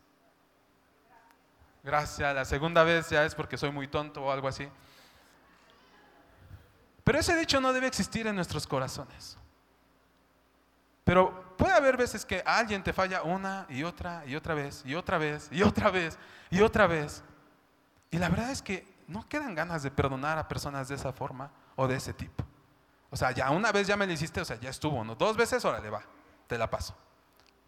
[1.83, 4.69] gracias, la segunda vez ya es porque soy muy tonto o algo así.
[7.05, 9.38] Pero ese dicho no debe existir en nuestros corazones.
[11.05, 14.95] Pero puede haber veces que alguien te falla una y otra y otra vez y
[14.95, 16.19] otra vez y otra vez
[16.51, 17.25] y otra vez.
[18.11, 21.51] Y la verdad es que no quedan ganas de perdonar a personas de esa forma
[21.77, 22.45] o de ese tipo.
[23.11, 25.14] O sea, ya una vez ya me lo hiciste, o sea, ya estuvo, ¿no?
[25.14, 26.03] Dos veces, órale, va,
[26.47, 26.97] te la paso.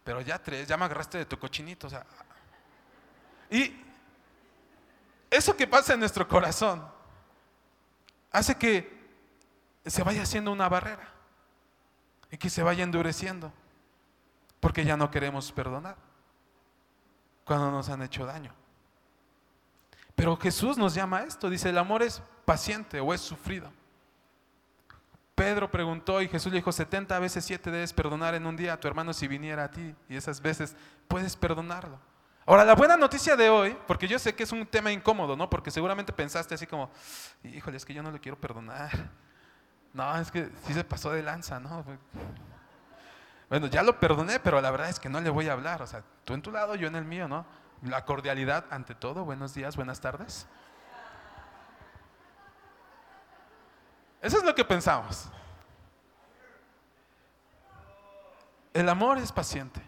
[0.03, 2.05] Pero ya tres, ya me agarraste de tu cochinito, o sea.
[3.49, 3.83] Y
[5.29, 6.85] eso que pasa en nuestro corazón
[8.31, 8.99] hace que
[9.85, 11.07] se vaya haciendo una barrera
[12.31, 13.51] y que se vaya endureciendo,
[14.59, 15.95] porque ya no queremos perdonar
[17.45, 18.53] cuando nos han hecho daño.
[20.19, 23.71] Pero Jesús nos llama a esto, dice, el amor es paciente o es sufrido.
[25.33, 28.77] Pedro preguntó y Jesús le dijo, 70 veces 7 debes perdonar en un día a
[28.77, 30.75] tu hermano si viniera a ti y esas veces
[31.07, 31.97] puedes perdonarlo.
[32.45, 35.49] Ahora, la buena noticia de hoy, porque yo sé que es un tema incómodo, ¿no?
[35.49, 36.91] Porque seguramente pensaste así como,
[37.45, 38.91] híjole, es que yo no le quiero perdonar.
[39.93, 41.85] No, es que sí se pasó de lanza, ¿no?
[43.47, 45.81] Bueno, ya lo perdoné, pero la verdad es que no le voy a hablar.
[45.81, 47.45] O sea, tú en tu lado, yo en el mío, ¿no?
[47.83, 49.23] La cordialidad ante todo.
[49.23, 50.47] Buenos días, buenas tardes.
[54.21, 55.29] Eso es lo que pensamos.
[58.73, 59.81] El amor es paciente.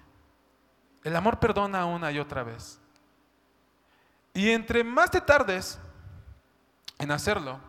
[1.04, 2.80] El amor perdona una y otra vez.
[4.34, 5.78] Y entre más te tardes
[6.98, 7.60] en hacerlo,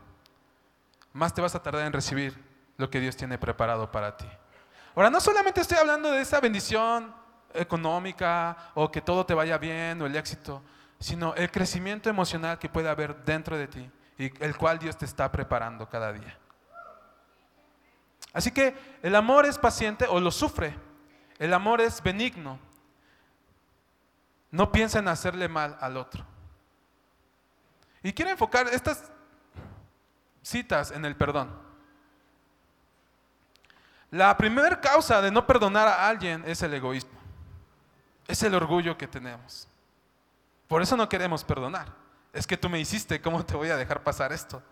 [1.12, 2.40] más te vas a tardar en recibir
[2.76, 4.28] lo que Dios tiene preparado para ti.
[4.94, 7.21] Ahora, no solamente estoy hablando de esa bendición
[7.55, 10.62] económica o que todo te vaya bien o el éxito,
[10.99, 15.05] sino el crecimiento emocional que puede haber dentro de ti y el cual Dios te
[15.05, 16.38] está preparando cada día.
[18.33, 20.75] Así que el amor es paciente o lo sufre.
[21.38, 22.59] El amor es benigno.
[24.51, 26.25] No piensa en hacerle mal al otro.
[28.03, 29.11] Y quiero enfocar estas
[30.43, 31.51] citas en el perdón.
[34.11, 37.21] La primera causa de no perdonar a alguien es el egoísmo.
[38.28, 39.68] Es el orgullo que tenemos.
[40.68, 41.88] Por eso no queremos perdonar.
[42.32, 44.62] Es que tú me hiciste, ¿cómo te voy a dejar pasar esto?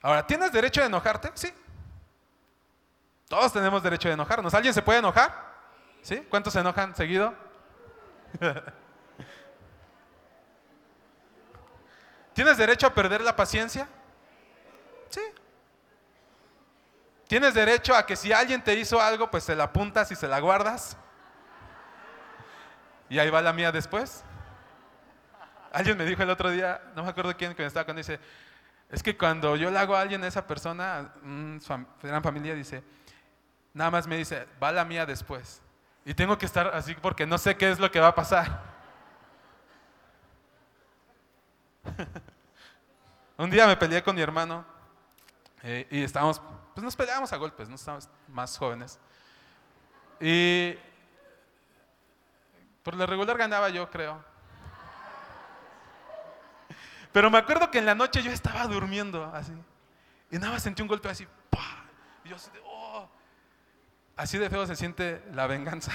[0.00, 1.30] Ahora, ¿tienes derecho a enojarte?
[1.34, 1.52] Sí.
[3.28, 4.54] Todos tenemos derecho a enojarnos.
[4.54, 5.48] ¿Alguien se puede enojar?
[6.02, 6.16] ¿Sí?
[6.30, 7.34] ¿Cuántos se enojan seguido?
[12.32, 13.88] ¿Tienes derecho a perder la paciencia?
[15.10, 15.20] Sí.
[17.26, 20.26] ¿Tienes derecho a que si alguien te hizo algo, pues se la apuntas y se
[20.26, 20.96] la guardas?
[23.08, 24.24] Y ahí va la mía después.
[25.72, 28.18] Alguien me dijo el otro día, no me acuerdo quién que me estaba con, dice,
[28.90, 32.82] es que cuando yo le hago a alguien a esa persona, una gran familia, dice,
[33.74, 35.60] nada más me dice, va la mía después.
[36.04, 38.62] Y tengo que estar así porque no sé qué es lo que va a pasar.
[43.36, 44.64] Un día me peleé con mi hermano
[45.62, 46.40] eh, y estábamos,
[46.74, 48.98] pues nos peleábamos a golpes, no estábamos más jóvenes.
[50.20, 50.76] Y
[52.88, 54.18] por lo regular ganaba yo, creo.
[57.12, 59.52] Pero me acuerdo que en la noche yo estaba durmiendo así.
[60.30, 61.28] Y nada más sentí un golpe así.
[62.24, 63.06] Y yo así de, oh.
[64.16, 65.92] Así de feo se siente la venganza.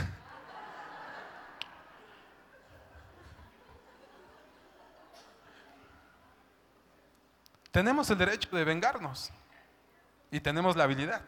[7.72, 9.32] tenemos el derecho de vengarnos.
[10.30, 11.24] Y tenemos la habilidad.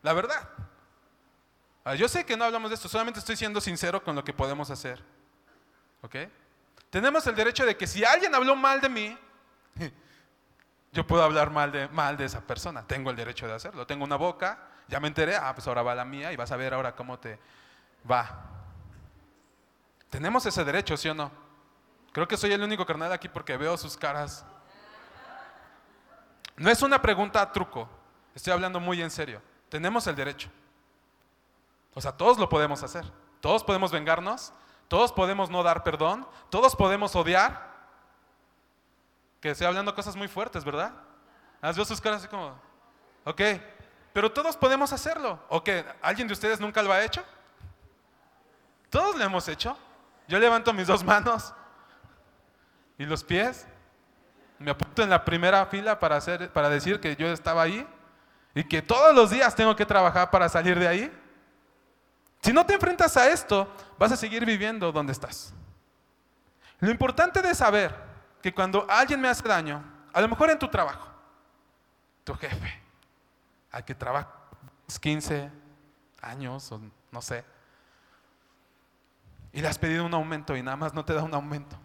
[0.00, 0.48] La verdad.
[1.84, 4.32] Ah, yo sé que no hablamos de esto, solamente estoy siendo sincero con lo que
[4.32, 5.02] podemos hacer.
[6.02, 6.16] ¿Ok?
[6.90, 9.18] Tenemos el derecho de que si alguien habló mal de mí,
[10.92, 12.86] yo puedo hablar mal de, mal de esa persona.
[12.86, 13.86] Tengo el derecho de hacerlo.
[13.86, 16.56] Tengo una boca, ya me enteré, ah, pues ahora va la mía y vas a
[16.56, 17.38] ver ahora cómo te
[18.10, 18.46] va.
[20.10, 21.30] Tenemos ese derecho, ¿sí o no?
[22.12, 24.44] Creo que soy el único carnal aquí porque veo sus caras.
[26.56, 27.88] No es una pregunta a truco,
[28.34, 29.40] estoy hablando muy en serio.
[29.68, 30.50] Tenemos el derecho.
[31.94, 33.04] O sea, todos lo podemos hacer.
[33.40, 34.52] Todos podemos vengarnos,
[34.88, 37.70] todos podemos no dar perdón, todos podemos odiar.
[39.40, 40.92] Que estoy hablando cosas muy fuertes, ¿verdad?
[41.62, 42.54] Has visto sus caras así como,
[43.24, 43.40] ok,
[44.12, 45.38] pero todos podemos hacerlo.
[45.48, 45.62] ¿O?
[46.02, 47.24] ¿Alguien de ustedes nunca lo ha hecho?
[48.90, 49.76] Todos lo hemos hecho.
[50.28, 51.54] Yo levanto mis dos manos
[52.98, 53.66] y los pies.
[54.58, 57.86] Me apunto en la primera fila para, hacer, para decir que yo estaba ahí
[58.54, 61.20] y que todos los días tengo que trabajar para salir de ahí.
[62.42, 65.52] Si no te enfrentas a esto, vas a seguir viviendo donde estás.
[66.78, 67.94] Lo importante de saber
[68.42, 71.08] que cuando alguien me hace daño, a lo mejor en tu trabajo,
[72.24, 72.80] tu jefe,
[73.70, 74.30] al que trabaja
[75.00, 75.50] 15
[76.22, 77.44] años o no sé,
[79.52, 81.76] y le has pedido un aumento y nada más no te da un aumento.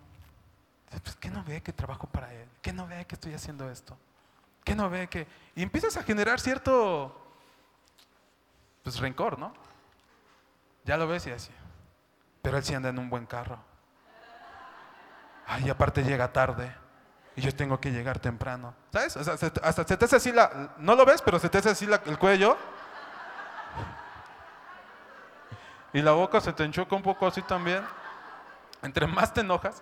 [1.03, 2.47] Pues, ¿Qué no ve que trabajo para él?
[2.61, 3.97] ¿Qué no ve que estoy haciendo esto?
[4.63, 5.27] ¿Qué no ve que...?
[5.55, 7.21] Y empiezas a generar cierto,
[8.83, 9.53] pues, rencor, ¿no?
[10.85, 11.51] Ya lo ves y así.
[12.41, 13.59] Pero él sí anda en un buen carro.
[15.47, 16.73] Ay, aparte llega tarde.
[17.35, 18.73] Y yo tengo que llegar temprano.
[18.93, 19.17] ¿Sabes?
[19.17, 20.75] hasta se te hace así la.
[20.77, 22.57] No lo ves, pero se te hace así el cuello.
[25.91, 27.83] Y la boca se te enchoca un poco así también.
[28.81, 29.81] Entre más te enojas.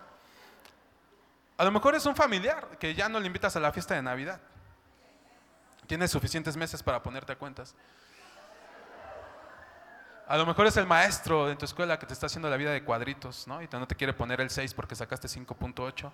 [1.57, 4.01] A lo mejor es un familiar que ya no le invitas a la fiesta de
[4.01, 4.39] Navidad.
[5.87, 7.75] Tienes suficientes meses para ponerte a cuentas.
[10.27, 12.71] A lo mejor es el maestro en tu escuela que te está haciendo la vida
[12.71, 13.62] de cuadritos, ¿no?
[13.62, 16.12] Y no te quiere poner el 6 porque sacaste 5.8.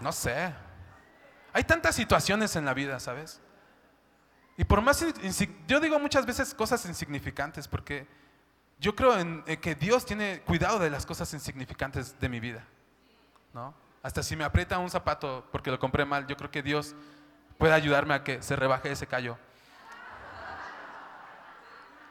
[0.00, 0.52] No sé.
[1.52, 3.40] Hay tantas situaciones en la vida, ¿sabes?
[4.56, 5.04] Y por más,
[5.66, 8.06] yo digo muchas veces cosas insignificantes porque
[8.78, 12.64] yo creo en, que Dios tiene cuidado de las cosas insignificantes de mi vida,
[13.52, 13.74] ¿no?
[14.02, 16.94] Hasta si me aprieta un zapato porque lo compré mal, yo creo que Dios
[17.56, 19.38] puede ayudarme a que se rebaje ese callo.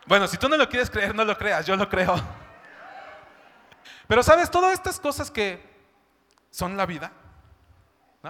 [0.06, 2.16] Bueno, si tú no lo quieres creer, no lo creas, yo lo creo.
[4.08, 5.64] Pero sabes, todas estas cosas que
[6.52, 7.12] son la vida,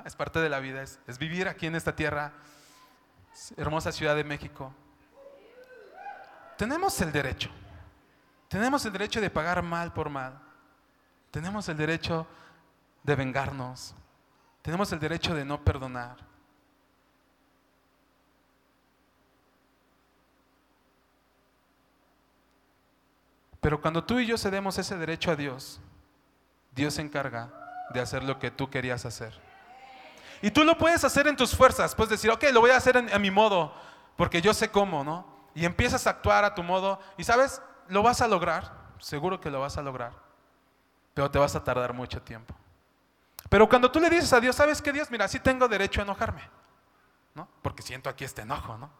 [0.05, 2.31] es parte de la vida, es, es vivir aquí en esta tierra,
[3.57, 4.73] hermosa Ciudad de México.
[6.57, 7.49] Tenemos el derecho,
[8.47, 10.39] tenemos el derecho de pagar mal por mal,
[11.31, 12.27] tenemos el derecho
[13.01, 13.95] de vengarnos,
[14.61, 16.32] tenemos el derecho de no perdonar.
[23.63, 25.79] Pero cuando tú y yo cedemos ese derecho a Dios,
[26.75, 27.49] Dios se encarga
[27.93, 29.39] de hacer lo que tú querías hacer.
[30.41, 32.97] Y tú lo puedes hacer en tus fuerzas, puedes decir, ok, lo voy a hacer
[32.97, 33.73] a mi modo,
[34.17, 35.25] porque yo sé cómo, ¿no?
[35.55, 39.49] Y empiezas a actuar a tu modo, y sabes, lo vas a lograr, seguro que
[39.49, 40.11] lo vas a lograr,
[41.13, 42.53] pero te vas a tardar mucho tiempo.
[43.47, 45.09] Pero cuando tú le dices a Dios, ¿sabes qué Dios?
[45.09, 46.41] Mira, sí tengo derecho a enojarme,
[47.33, 47.47] ¿no?
[47.61, 48.91] Porque siento aquí este enojo, ¿no?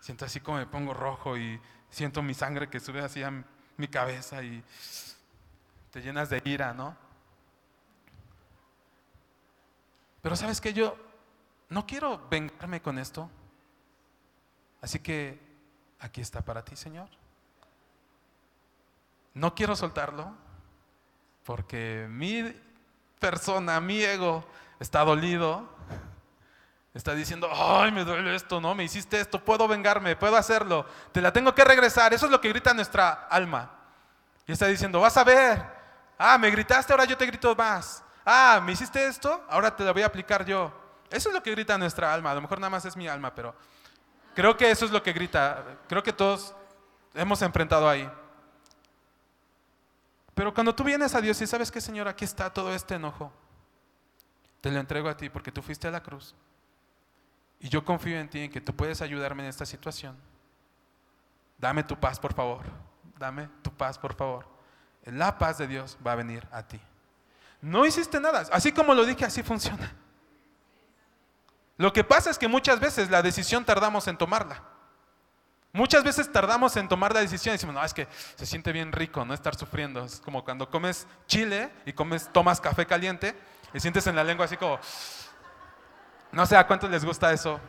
[0.00, 3.30] Siento así como me pongo rojo y siento mi sangre que sube así a
[3.76, 4.62] mi cabeza y
[5.90, 6.96] te llenas de ira, ¿no?
[10.22, 10.96] Pero sabes que yo
[11.68, 13.28] no quiero vengarme con esto.
[14.80, 15.40] Así que
[15.98, 17.08] aquí está para ti, Señor.
[19.34, 20.34] No quiero soltarlo
[21.44, 22.54] porque mi
[23.18, 24.44] persona, mi ego,
[24.78, 25.68] está dolido.
[26.94, 31.22] Está diciendo, ay, me duele esto, no, me hiciste esto, puedo vengarme, puedo hacerlo, te
[31.22, 32.12] la tengo que regresar.
[32.12, 33.70] Eso es lo que grita nuestra alma.
[34.46, 35.64] Y está diciendo, vas a ver,
[36.18, 38.04] ah, me gritaste, ahora yo te grito más.
[38.24, 40.70] Ah, me hiciste esto, ahora te lo voy a aplicar yo.
[41.10, 42.30] Eso es lo que grita nuestra alma.
[42.30, 43.54] A lo mejor nada más es mi alma, pero
[44.34, 45.64] creo que eso es lo que grita.
[45.88, 46.54] Creo que todos
[47.14, 48.10] hemos enfrentado ahí.
[50.34, 53.32] Pero cuando tú vienes a Dios y sabes que Señor, aquí está todo este enojo,
[54.60, 56.34] te lo entrego a ti porque tú fuiste a la cruz.
[57.62, 60.16] Y yo confío en ti, en que tú puedes ayudarme en esta situación.
[61.58, 62.64] Dame tu paz, por favor.
[63.16, 64.44] Dame tu paz, por favor.
[65.04, 66.80] La paz de Dios va a venir a ti.
[67.60, 68.44] No hiciste nada.
[68.52, 69.94] Así como lo dije, así funciona.
[71.76, 74.60] Lo que pasa es que muchas veces la decisión tardamos en tomarla.
[75.72, 78.90] Muchas veces tardamos en tomar la decisión y decimos, no, es que se siente bien
[78.90, 80.04] rico no estar sufriendo.
[80.04, 83.34] Es como cuando comes chile y comes, tomas café caliente
[83.72, 84.80] y sientes en la lengua así como,
[86.32, 87.60] no sé a cuántos les gusta eso.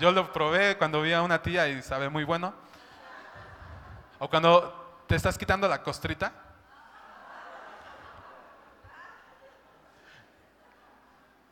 [0.00, 2.54] Yo lo probé cuando vi a una tía y sabe muy bueno.
[4.18, 6.32] O cuando te estás quitando la costrita.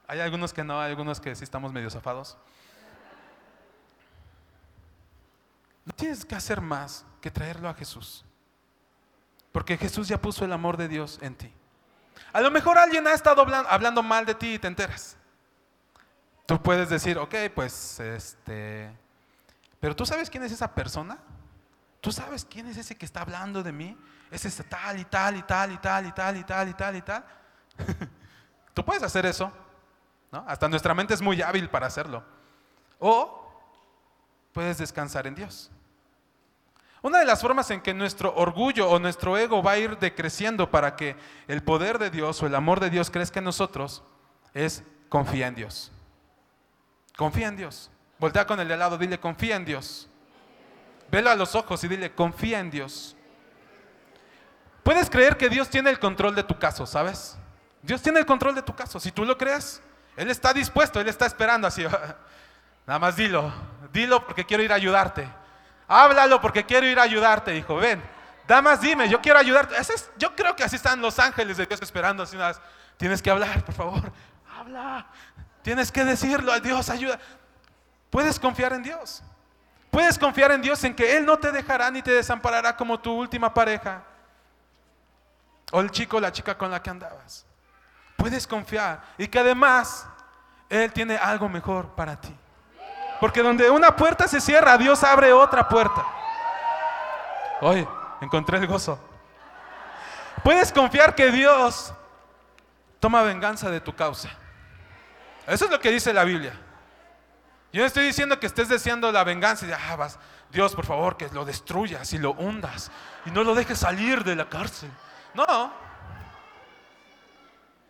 [0.09, 2.39] Hay algunos que no, hay algunos que sí estamos medio zafados.
[5.85, 8.25] No tienes que hacer más que traerlo a Jesús.
[9.53, 11.53] Porque Jesús ya puso el amor de Dios en ti.
[12.33, 15.17] A lo mejor alguien ha estado hablando mal de ti y te enteras.
[16.47, 18.91] Tú puedes decir, ok, pues este...
[19.81, 21.19] Pero tú sabes quién es esa persona.
[22.01, 23.97] Tú sabes quién es ese que está hablando de mí.
[24.31, 26.97] Es ese tal y tal y tal y tal y tal y tal y tal
[26.97, 27.25] y tal.
[28.75, 29.53] Tú puedes hacer eso.
[30.31, 30.45] ¿no?
[30.47, 32.25] Hasta nuestra mente es muy hábil para hacerlo.
[32.99, 33.61] O
[34.53, 35.71] puedes descansar en Dios.
[37.03, 40.71] Una de las formas en que nuestro orgullo o nuestro ego va a ir decreciendo
[40.71, 41.17] para que
[41.47, 44.03] el poder de Dios o el amor de Dios crezca en nosotros
[44.55, 45.93] es confía en Dios.
[47.17, 47.91] Confía en Dios.
[48.19, 50.09] Voltea con el de al lado, dile, confía en Dios.
[51.11, 53.17] Velo a los ojos y dile, confía en Dios.
[54.83, 57.37] Puedes creer que Dios tiene el control de tu caso, ¿sabes?
[57.83, 59.01] Dios tiene el control de tu caso.
[59.01, 59.83] Si tú lo crees,
[60.17, 61.85] Él está dispuesto, Él está esperando así.
[62.87, 63.53] Nada más dilo,
[63.93, 65.29] dilo porque quiero ir a ayudarte.
[65.89, 67.77] Háblalo porque quiero ir a ayudarte, hijo.
[67.77, 68.03] Ven,
[68.47, 69.75] damas, dime, yo quiero ayudarte.
[70.19, 72.23] yo creo que así están los ángeles de Dios esperando.
[72.23, 72.61] Así unas,
[72.97, 74.13] tienes que hablar, por favor.
[74.59, 75.07] Habla.
[75.67, 77.19] Tienes que decirlo a Dios, ayuda.
[78.09, 79.21] Puedes confiar en Dios.
[79.91, 83.13] Puedes confiar en Dios en que Él no te dejará ni te desamparará como tu
[83.13, 84.01] última pareja.
[85.73, 87.45] O el chico o la chica con la que andabas.
[88.17, 89.03] Puedes confiar.
[89.19, 90.07] Y que además
[90.69, 92.33] Él tiene algo mejor para ti.
[93.19, 96.07] Porque donde una puerta se cierra, Dios abre otra puerta.
[97.61, 97.85] Hoy
[98.21, 99.01] encontré el gozo.
[100.45, 101.93] Puedes confiar que Dios
[103.01, 104.31] toma venganza de tu causa.
[105.47, 106.53] Eso es lo que dice la Biblia.
[107.73, 110.19] Yo no estoy diciendo que estés deseando la venganza y ah, vas,
[110.51, 112.91] Dios, por favor, que lo destruyas y lo hundas
[113.25, 114.91] y no lo dejes salir de la cárcel.
[115.35, 115.73] No.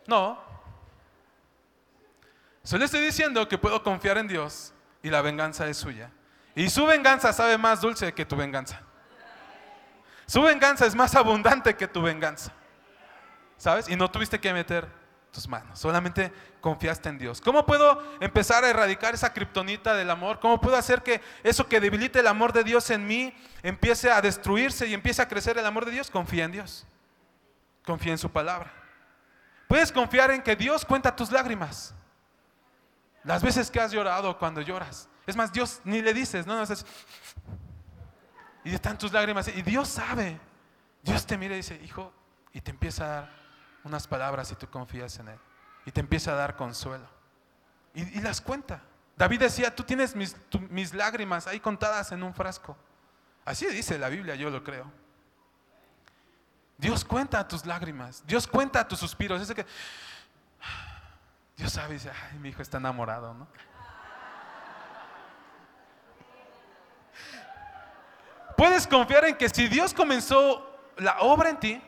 [0.05, 0.39] No.
[2.63, 6.11] Solo estoy diciendo que puedo confiar en Dios y la venganza es suya.
[6.53, 8.81] Y su venganza sabe más dulce que tu venganza.
[10.25, 12.51] Su venganza es más abundante que tu venganza.
[13.57, 13.87] ¿Sabes?
[13.87, 14.87] Y no tuviste que meter
[15.31, 17.41] tus manos, solamente confiaste en Dios.
[17.41, 20.39] ¿Cómo puedo empezar a erradicar esa kriptonita del amor?
[20.39, 24.21] ¿Cómo puedo hacer que eso que debilite el amor de Dios en mí empiece a
[24.21, 26.09] destruirse y empiece a crecer el amor de Dios?
[26.09, 26.85] Confía en Dios.
[27.85, 28.73] Confía en su palabra.
[29.67, 31.93] Puedes confiar en que Dios cuenta tus lágrimas.
[33.23, 35.09] Las veces que has llorado cuando lloras.
[35.25, 36.85] Es más, Dios ni le dices, no, no, es,
[38.63, 39.47] y están tus lágrimas.
[39.49, 40.39] Y Dios sabe.
[41.03, 42.13] Dios te mira y dice, hijo,
[42.51, 43.46] y te empieza a dar
[43.87, 45.39] unas palabras y tú confías en Él.
[45.85, 47.07] Y te empieza a dar consuelo.
[47.93, 48.83] Y, las cuenta.
[49.15, 50.35] David decía, tú tienes mis,
[50.69, 52.77] mis lágrimas ahí contadas en un frasco.
[53.43, 54.91] Así dice la Biblia, yo lo creo.
[56.77, 58.23] Dios cuenta tus lágrimas.
[58.27, 59.51] Dios cuenta tus suspiros.
[59.51, 59.65] que
[61.55, 63.47] Dios sabe, dice, ay, mi hijo está enamorado, ¿no?
[68.55, 71.81] Puedes confiar en que si Dios comenzó la obra en ti,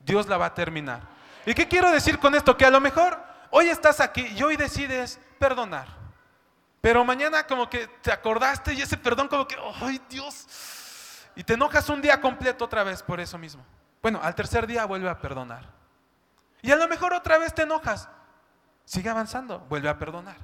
[0.00, 1.17] Dios la va a terminar.
[1.48, 2.54] ¿Y qué quiero decir con esto?
[2.54, 3.18] Que a lo mejor
[3.50, 5.88] hoy estás aquí y hoy decides perdonar.
[6.82, 11.54] Pero mañana como que te acordaste y ese perdón como que, ay Dios, y te
[11.54, 13.64] enojas un día completo otra vez por eso mismo.
[14.02, 15.64] Bueno, al tercer día vuelve a perdonar.
[16.60, 18.10] Y a lo mejor otra vez te enojas,
[18.84, 20.36] sigue avanzando, vuelve a perdonar.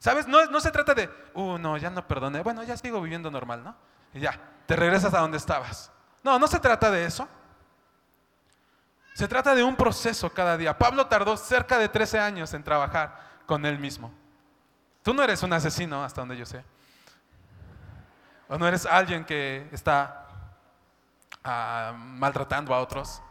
[0.00, 0.26] ¿Sabes?
[0.26, 3.62] No, no se trata de, uh, no, ya no perdoné, bueno, ya sigo viviendo normal,
[3.62, 3.76] ¿no?
[4.12, 5.92] Y ya, te regresas a donde estabas.
[6.24, 7.28] No, no se trata de eso.
[9.14, 10.76] Se trata de un proceso cada día.
[10.76, 14.12] Pablo tardó cerca de 13 años en trabajar con él mismo.
[15.04, 16.64] Tú no eres un asesino, hasta donde yo sé.
[18.48, 20.26] O no eres alguien que está
[21.44, 23.22] ah, maltratando a otros.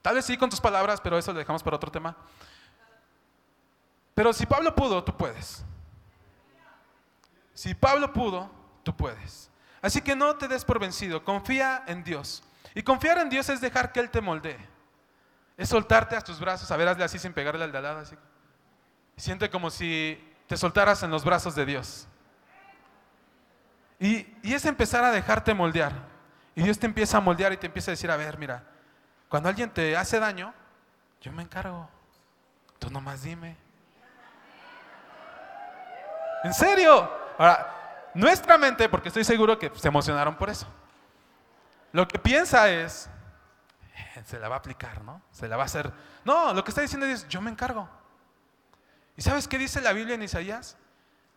[0.00, 2.16] Tal vez sí con tus palabras, pero eso lo dejamos para otro tema.
[4.14, 5.62] Pero si Pablo pudo, tú puedes.
[7.52, 8.50] Si Pablo pudo,
[8.82, 9.50] tú puedes.
[9.82, 12.42] Así que no te des por vencido, confía en Dios.
[12.74, 14.77] Y confiar en Dios es dejar que Él te moldee.
[15.58, 17.98] Es soltarte a tus brazos, a ver, hazle así sin pegarle al de al lado.
[17.98, 18.16] Así.
[19.16, 22.06] Siente como si te soltaras en los brazos de Dios.
[23.98, 25.92] Y, y, es empezar a dejarte moldear.
[26.54, 28.62] Y Dios te empieza a moldear y te empieza a decir, a ver, mira,
[29.28, 30.54] cuando alguien te hace daño,
[31.20, 31.90] yo me encargo.
[32.78, 33.56] Tú nomás dime.
[36.44, 37.10] ¿En serio?
[37.36, 40.68] Ahora, nuestra mente, porque estoy seguro que se emocionaron por eso,
[41.90, 43.10] lo que piensa es,
[44.26, 45.22] se la va a aplicar, ¿no?
[45.30, 45.92] Se la va a hacer.
[46.24, 47.88] No, lo que está diciendo es, yo me encargo.
[49.16, 50.76] ¿Y sabes qué dice la Biblia en Isaías?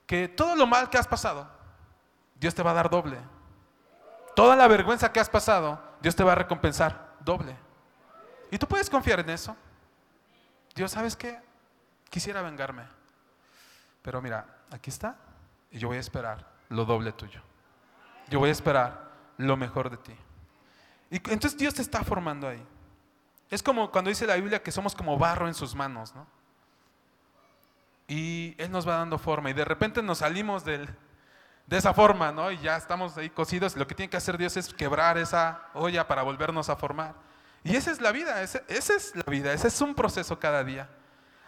[0.06, 1.50] Que todo lo mal que has pasado,
[2.36, 3.18] Dios te va a dar doble.
[4.36, 7.56] Toda la vergüenza que has pasado, Dios te va a recompensar doble.
[8.50, 9.56] Y tú puedes confiar en eso.
[10.76, 11.40] Dios, ¿sabes qué?
[12.10, 12.84] Quisiera vengarme.
[14.02, 15.16] Pero mira, aquí está.
[15.72, 17.42] Y yo voy a esperar lo doble tuyo.
[18.30, 20.16] Yo voy a esperar lo mejor de ti.
[21.12, 22.66] Y entonces Dios te está formando ahí.
[23.50, 26.26] Es como cuando dice la Biblia que somos como barro en sus manos, ¿no?
[28.08, 30.88] Y Él nos va dando forma y de repente nos salimos de
[31.70, 32.50] esa forma, ¿no?
[32.52, 33.76] Y ya estamos ahí cocidos.
[33.76, 37.14] Lo que tiene que hacer Dios es quebrar esa olla para volvernos a formar.
[37.64, 40.90] Y esa es la vida, esa, es la vida, ese es un proceso cada día.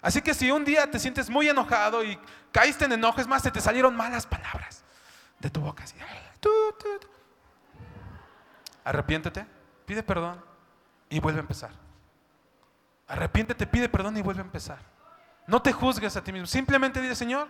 [0.02, 2.20] Así que si un día te sientes muy enojado y
[2.52, 4.84] caíste en enojo, es más, te, te salieron malas palabras
[5.40, 5.86] de tu boca.
[8.84, 9.46] Arrepiéntete,
[9.86, 10.44] pide perdón
[11.10, 11.72] y vuelve a empezar.
[13.08, 14.80] Arrepiéntete, pide perdón y vuelve a empezar.
[15.46, 16.48] No te juzgues a ti mismo.
[16.48, 17.48] Simplemente dile, Señor,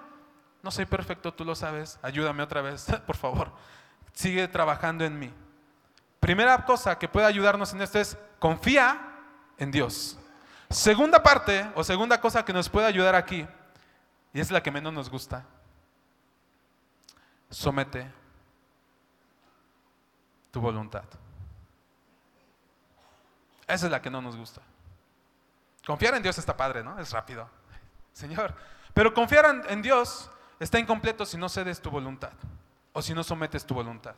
[0.62, 2.00] no soy perfecto, tú lo sabes.
[2.02, 3.52] Ayúdame otra vez, por favor.
[4.14, 5.32] Sigue trabajando en mí.
[6.20, 9.14] Primera cosa que puede ayudarnos en esto es confía
[9.58, 10.18] en Dios.
[10.70, 13.46] Segunda parte o segunda cosa que nos puede ayudar aquí,
[14.34, 15.46] y es la que menos nos gusta,
[17.50, 18.12] somete
[20.50, 21.04] tu voluntad.
[23.68, 24.62] Esa es la que no nos gusta.
[25.86, 26.98] Confiar en Dios está padre, ¿no?
[27.00, 27.50] Es rápido.
[28.14, 28.54] Señor,
[28.94, 32.32] pero confiar en, Dios está incompleto si no cedes tu voluntad
[32.94, 34.16] o si no sometes tu voluntad.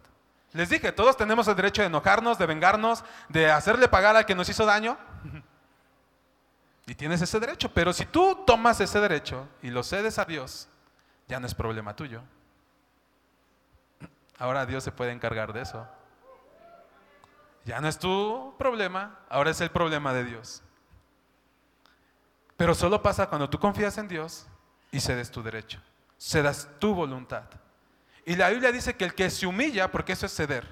[0.52, 4.36] Les dije, todos tenemos el derecho de enojarnos, de vengarnos, de hacerle pagar al que
[4.36, 4.98] nos hizo daño.
[6.88, 10.68] Y tienes ese derecho, pero si tú tomas ese derecho y lo cedes a Dios,
[11.28, 12.22] ya no es problema tuyo.
[14.38, 15.88] Ahora Dios se puede encargar de eso.
[17.66, 20.62] Ya no es tu problema, ahora es el problema de Dios.
[22.56, 24.48] Pero solo pasa cuando tú confías en Dios
[24.92, 25.82] y cedes tu derecho,
[26.18, 27.44] cedas tu voluntad.
[28.24, 30.68] Y la Biblia dice que el que se humilla, porque eso es ceder,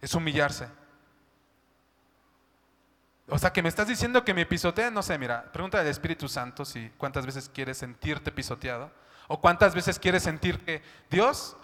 [0.00, 0.68] es humillarse.
[3.28, 6.28] O sea, que me estás diciendo que me pisotea, no sé, mira, pregunta al Espíritu
[6.28, 8.90] Santo si cuántas veces quieres sentirte pisoteado
[9.28, 11.56] o cuántas veces quieres sentir que Dios,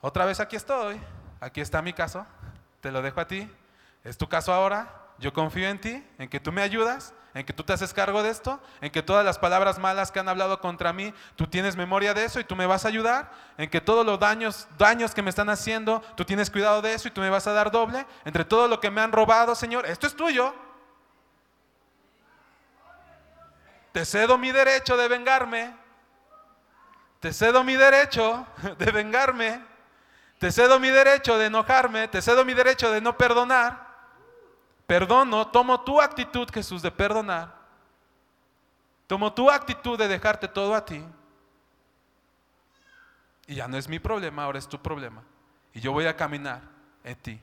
[0.00, 1.00] otra vez aquí estoy,
[1.40, 2.26] aquí está mi caso,
[2.80, 3.50] te lo dejo a ti,
[4.04, 7.52] es tu caso ahora, yo confío en ti, en que tú me ayudas, en que
[7.52, 10.60] tú te haces cargo de esto, en que todas las palabras malas que han hablado
[10.60, 13.80] contra mí, tú tienes memoria de eso y tú me vas a ayudar, en que
[13.80, 17.20] todos los daños, daños que me están haciendo, tú tienes cuidado de eso y tú
[17.20, 20.14] me vas a dar doble, entre todo lo que me han robado, Señor, esto es
[20.14, 20.54] tuyo.
[23.92, 25.72] Te cedo mi derecho de vengarme.
[27.20, 28.44] Te cedo mi derecho
[28.78, 29.64] de vengarme.
[30.38, 32.08] Te cedo mi derecho de enojarme.
[32.08, 33.83] Te cedo mi derecho de no perdonar.
[34.86, 37.54] Perdono, tomo tu actitud, Jesús, de perdonar.
[39.06, 41.04] Tomo tu actitud de dejarte todo a ti.
[43.46, 45.22] Y ya no es mi problema, ahora es tu problema.
[45.72, 46.62] Y yo voy a caminar
[47.02, 47.40] en ti.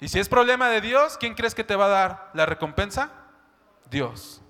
[0.00, 3.10] Y si es problema de Dios, ¿quién crees que te va a dar la recompensa?
[3.90, 4.42] Dios.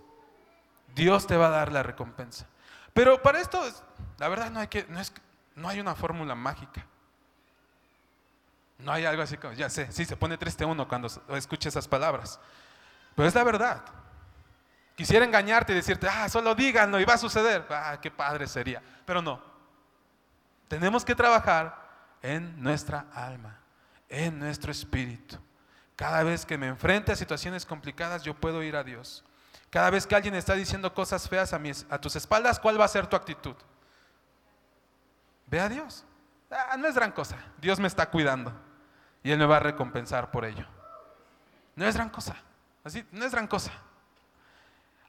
[0.95, 2.47] Dios te va a dar la recompensa.
[2.93, 3.63] Pero para esto,
[4.19, 5.13] la verdad no hay, que, no es,
[5.55, 6.87] no hay una fórmula mágica.
[8.79, 11.89] No hay algo así como, ya sé, sí, se pone triste uno cuando escucha esas
[11.89, 12.39] palabras.
[13.15, 13.83] Pero es la verdad.
[14.95, 17.67] Quisiera engañarte y decirte, ah, solo díganlo y va a suceder.
[17.71, 18.83] Ah, qué padre sería.
[19.05, 19.43] Pero no.
[20.69, 21.87] Tenemos que trabajar
[22.23, 23.59] en nuestra alma,
[24.09, 25.37] en nuestro espíritu.
[25.97, 29.25] Cada vez que me enfrente a situaciones complicadas, yo puedo ir a Dios.
[29.71, 31.61] Cada vez que alguien está diciendo cosas feas a,
[31.91, 33.57] a tus espaldas, ¿cuál va a ser tu actitud?
[35.47, 36.05] Ve a Dios.
[36.51, 37.37] Ah, no es gran cosa.
[37.59, 38.66] Dios me está cuidando.
[39.27, 40.65] Y Él me va a recompensar por ello.
[41.75, 42.37] No es gran cosa.
[42.85, 43.73] Así, no es gran cosa.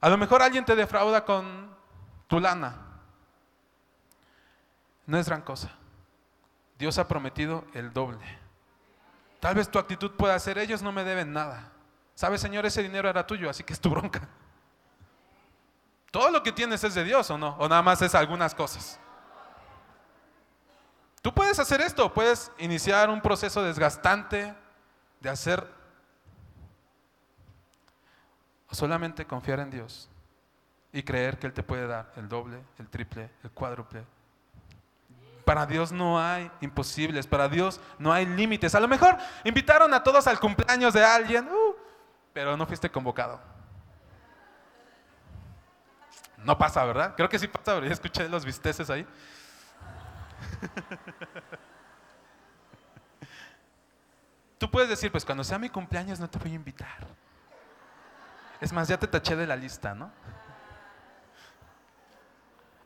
[0.01, 1.70] A lo mejor alguien te defrauda con
[2.26, 2.78] tu lana.
[5.05, 5.70] No es gran cosa.
[6.80, 8.26] Dios ha prometido el doble.
[9.39, 11.70] Tal vez tu actitud pueda ser, ellos no me deben nada.
[12.15, 12.65] ¿Sabes, Señor?
[12.65, 14.28] Ese dinero era tuyo, así que es tu bronca.
[16.09, 18.99] Todo lo que tienes es de Dios o no, o nada más es algunas cosas.
[21.28, 24.56] Tú puedes hacer esto, puedes iniciar un proceso desgastante
[25.20, 25.68] de hacer
[28.72, 30.08] solamente confiar en Dios
[30.94, 34.06] y creer que Él te puede dar el doble, el triple, el cuádruple.
[35.44, 38.74] Para Dios no hay imposibles, para Dios no hay límites.
[38.74, 41.76] A lo mejor invitaron a todos al cumpleaños de alguien, uh,
[42.32, 43.38] pero no fuiste convocado.
[46.38, 47.16] No pasa, ¿verdad?
[47.18, 49.06] Creo que sí pasa, pero ya escuché los visteces ahí.
[54.58, 57.05] Tú puedes decir, pues cuando sea mi cumpleaños no te voy a invitar.
[58.60, 60.12] Es más, ya te taché de la lista, ¿no?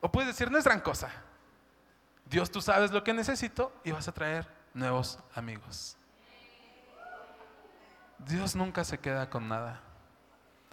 [0.02, 1.10] O puedes decir, no es gran cosa.
[2.26, 5.98] Dios, tú sabes lo que necesito y vas a traer nuevos amigos.
[8.18, 9.82] Dios nunca se queda con nada.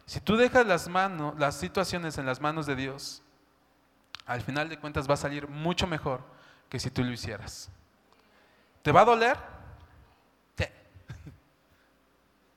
[0.06, 3.22] Si tú dejas las manos, las situaciones en las manos de Dios,
[4.26, 6.22] al final de cuentas va a salir mucho mejor
[6.68, 7.70] que si tú lo hicieras.
[8.82, 9.36] ¿Te va a doler?
[10.56, 10.64] Sí.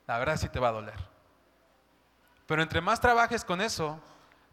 [0.08, 1.00] La verdad sí te va a doler.
[2.46, 4.00] Pero entre más trabajes con eso,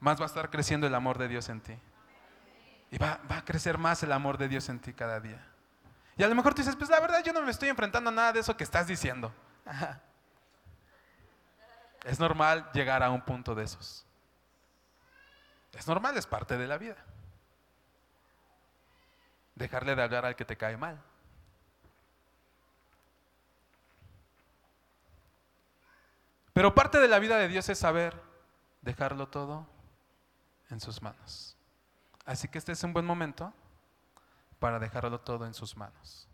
[0.00, 1.78] más va a estar creciendo el amor de Dios en ti.
[2.90, 5.44] Y va, a crecer más el amor de Dios en ti cada día.
[6.16, 8.12] Y a lo mejor tú dices, pues la verdad yo no me estoy enfrentando a
[8.12, 9.32] nada de eso que estás diciendo.
[12.04, 14.06] Es normal llegar a un punto de esos.
[15.72, 16.96] Es normal, es parte de la vida.
[19.58, 21.02] Dejarle de hablar al que te cae mal.
[26.52, 28.14] Pero parte de la vida de Dios es saber
[28.82, 29.66] dejarlo todo
[30.70, 31.56] en sus manos.
[32.24, 33.52] Así que este es un buen momento
[34.60, 36.27] para dejarlo todo en sus manos.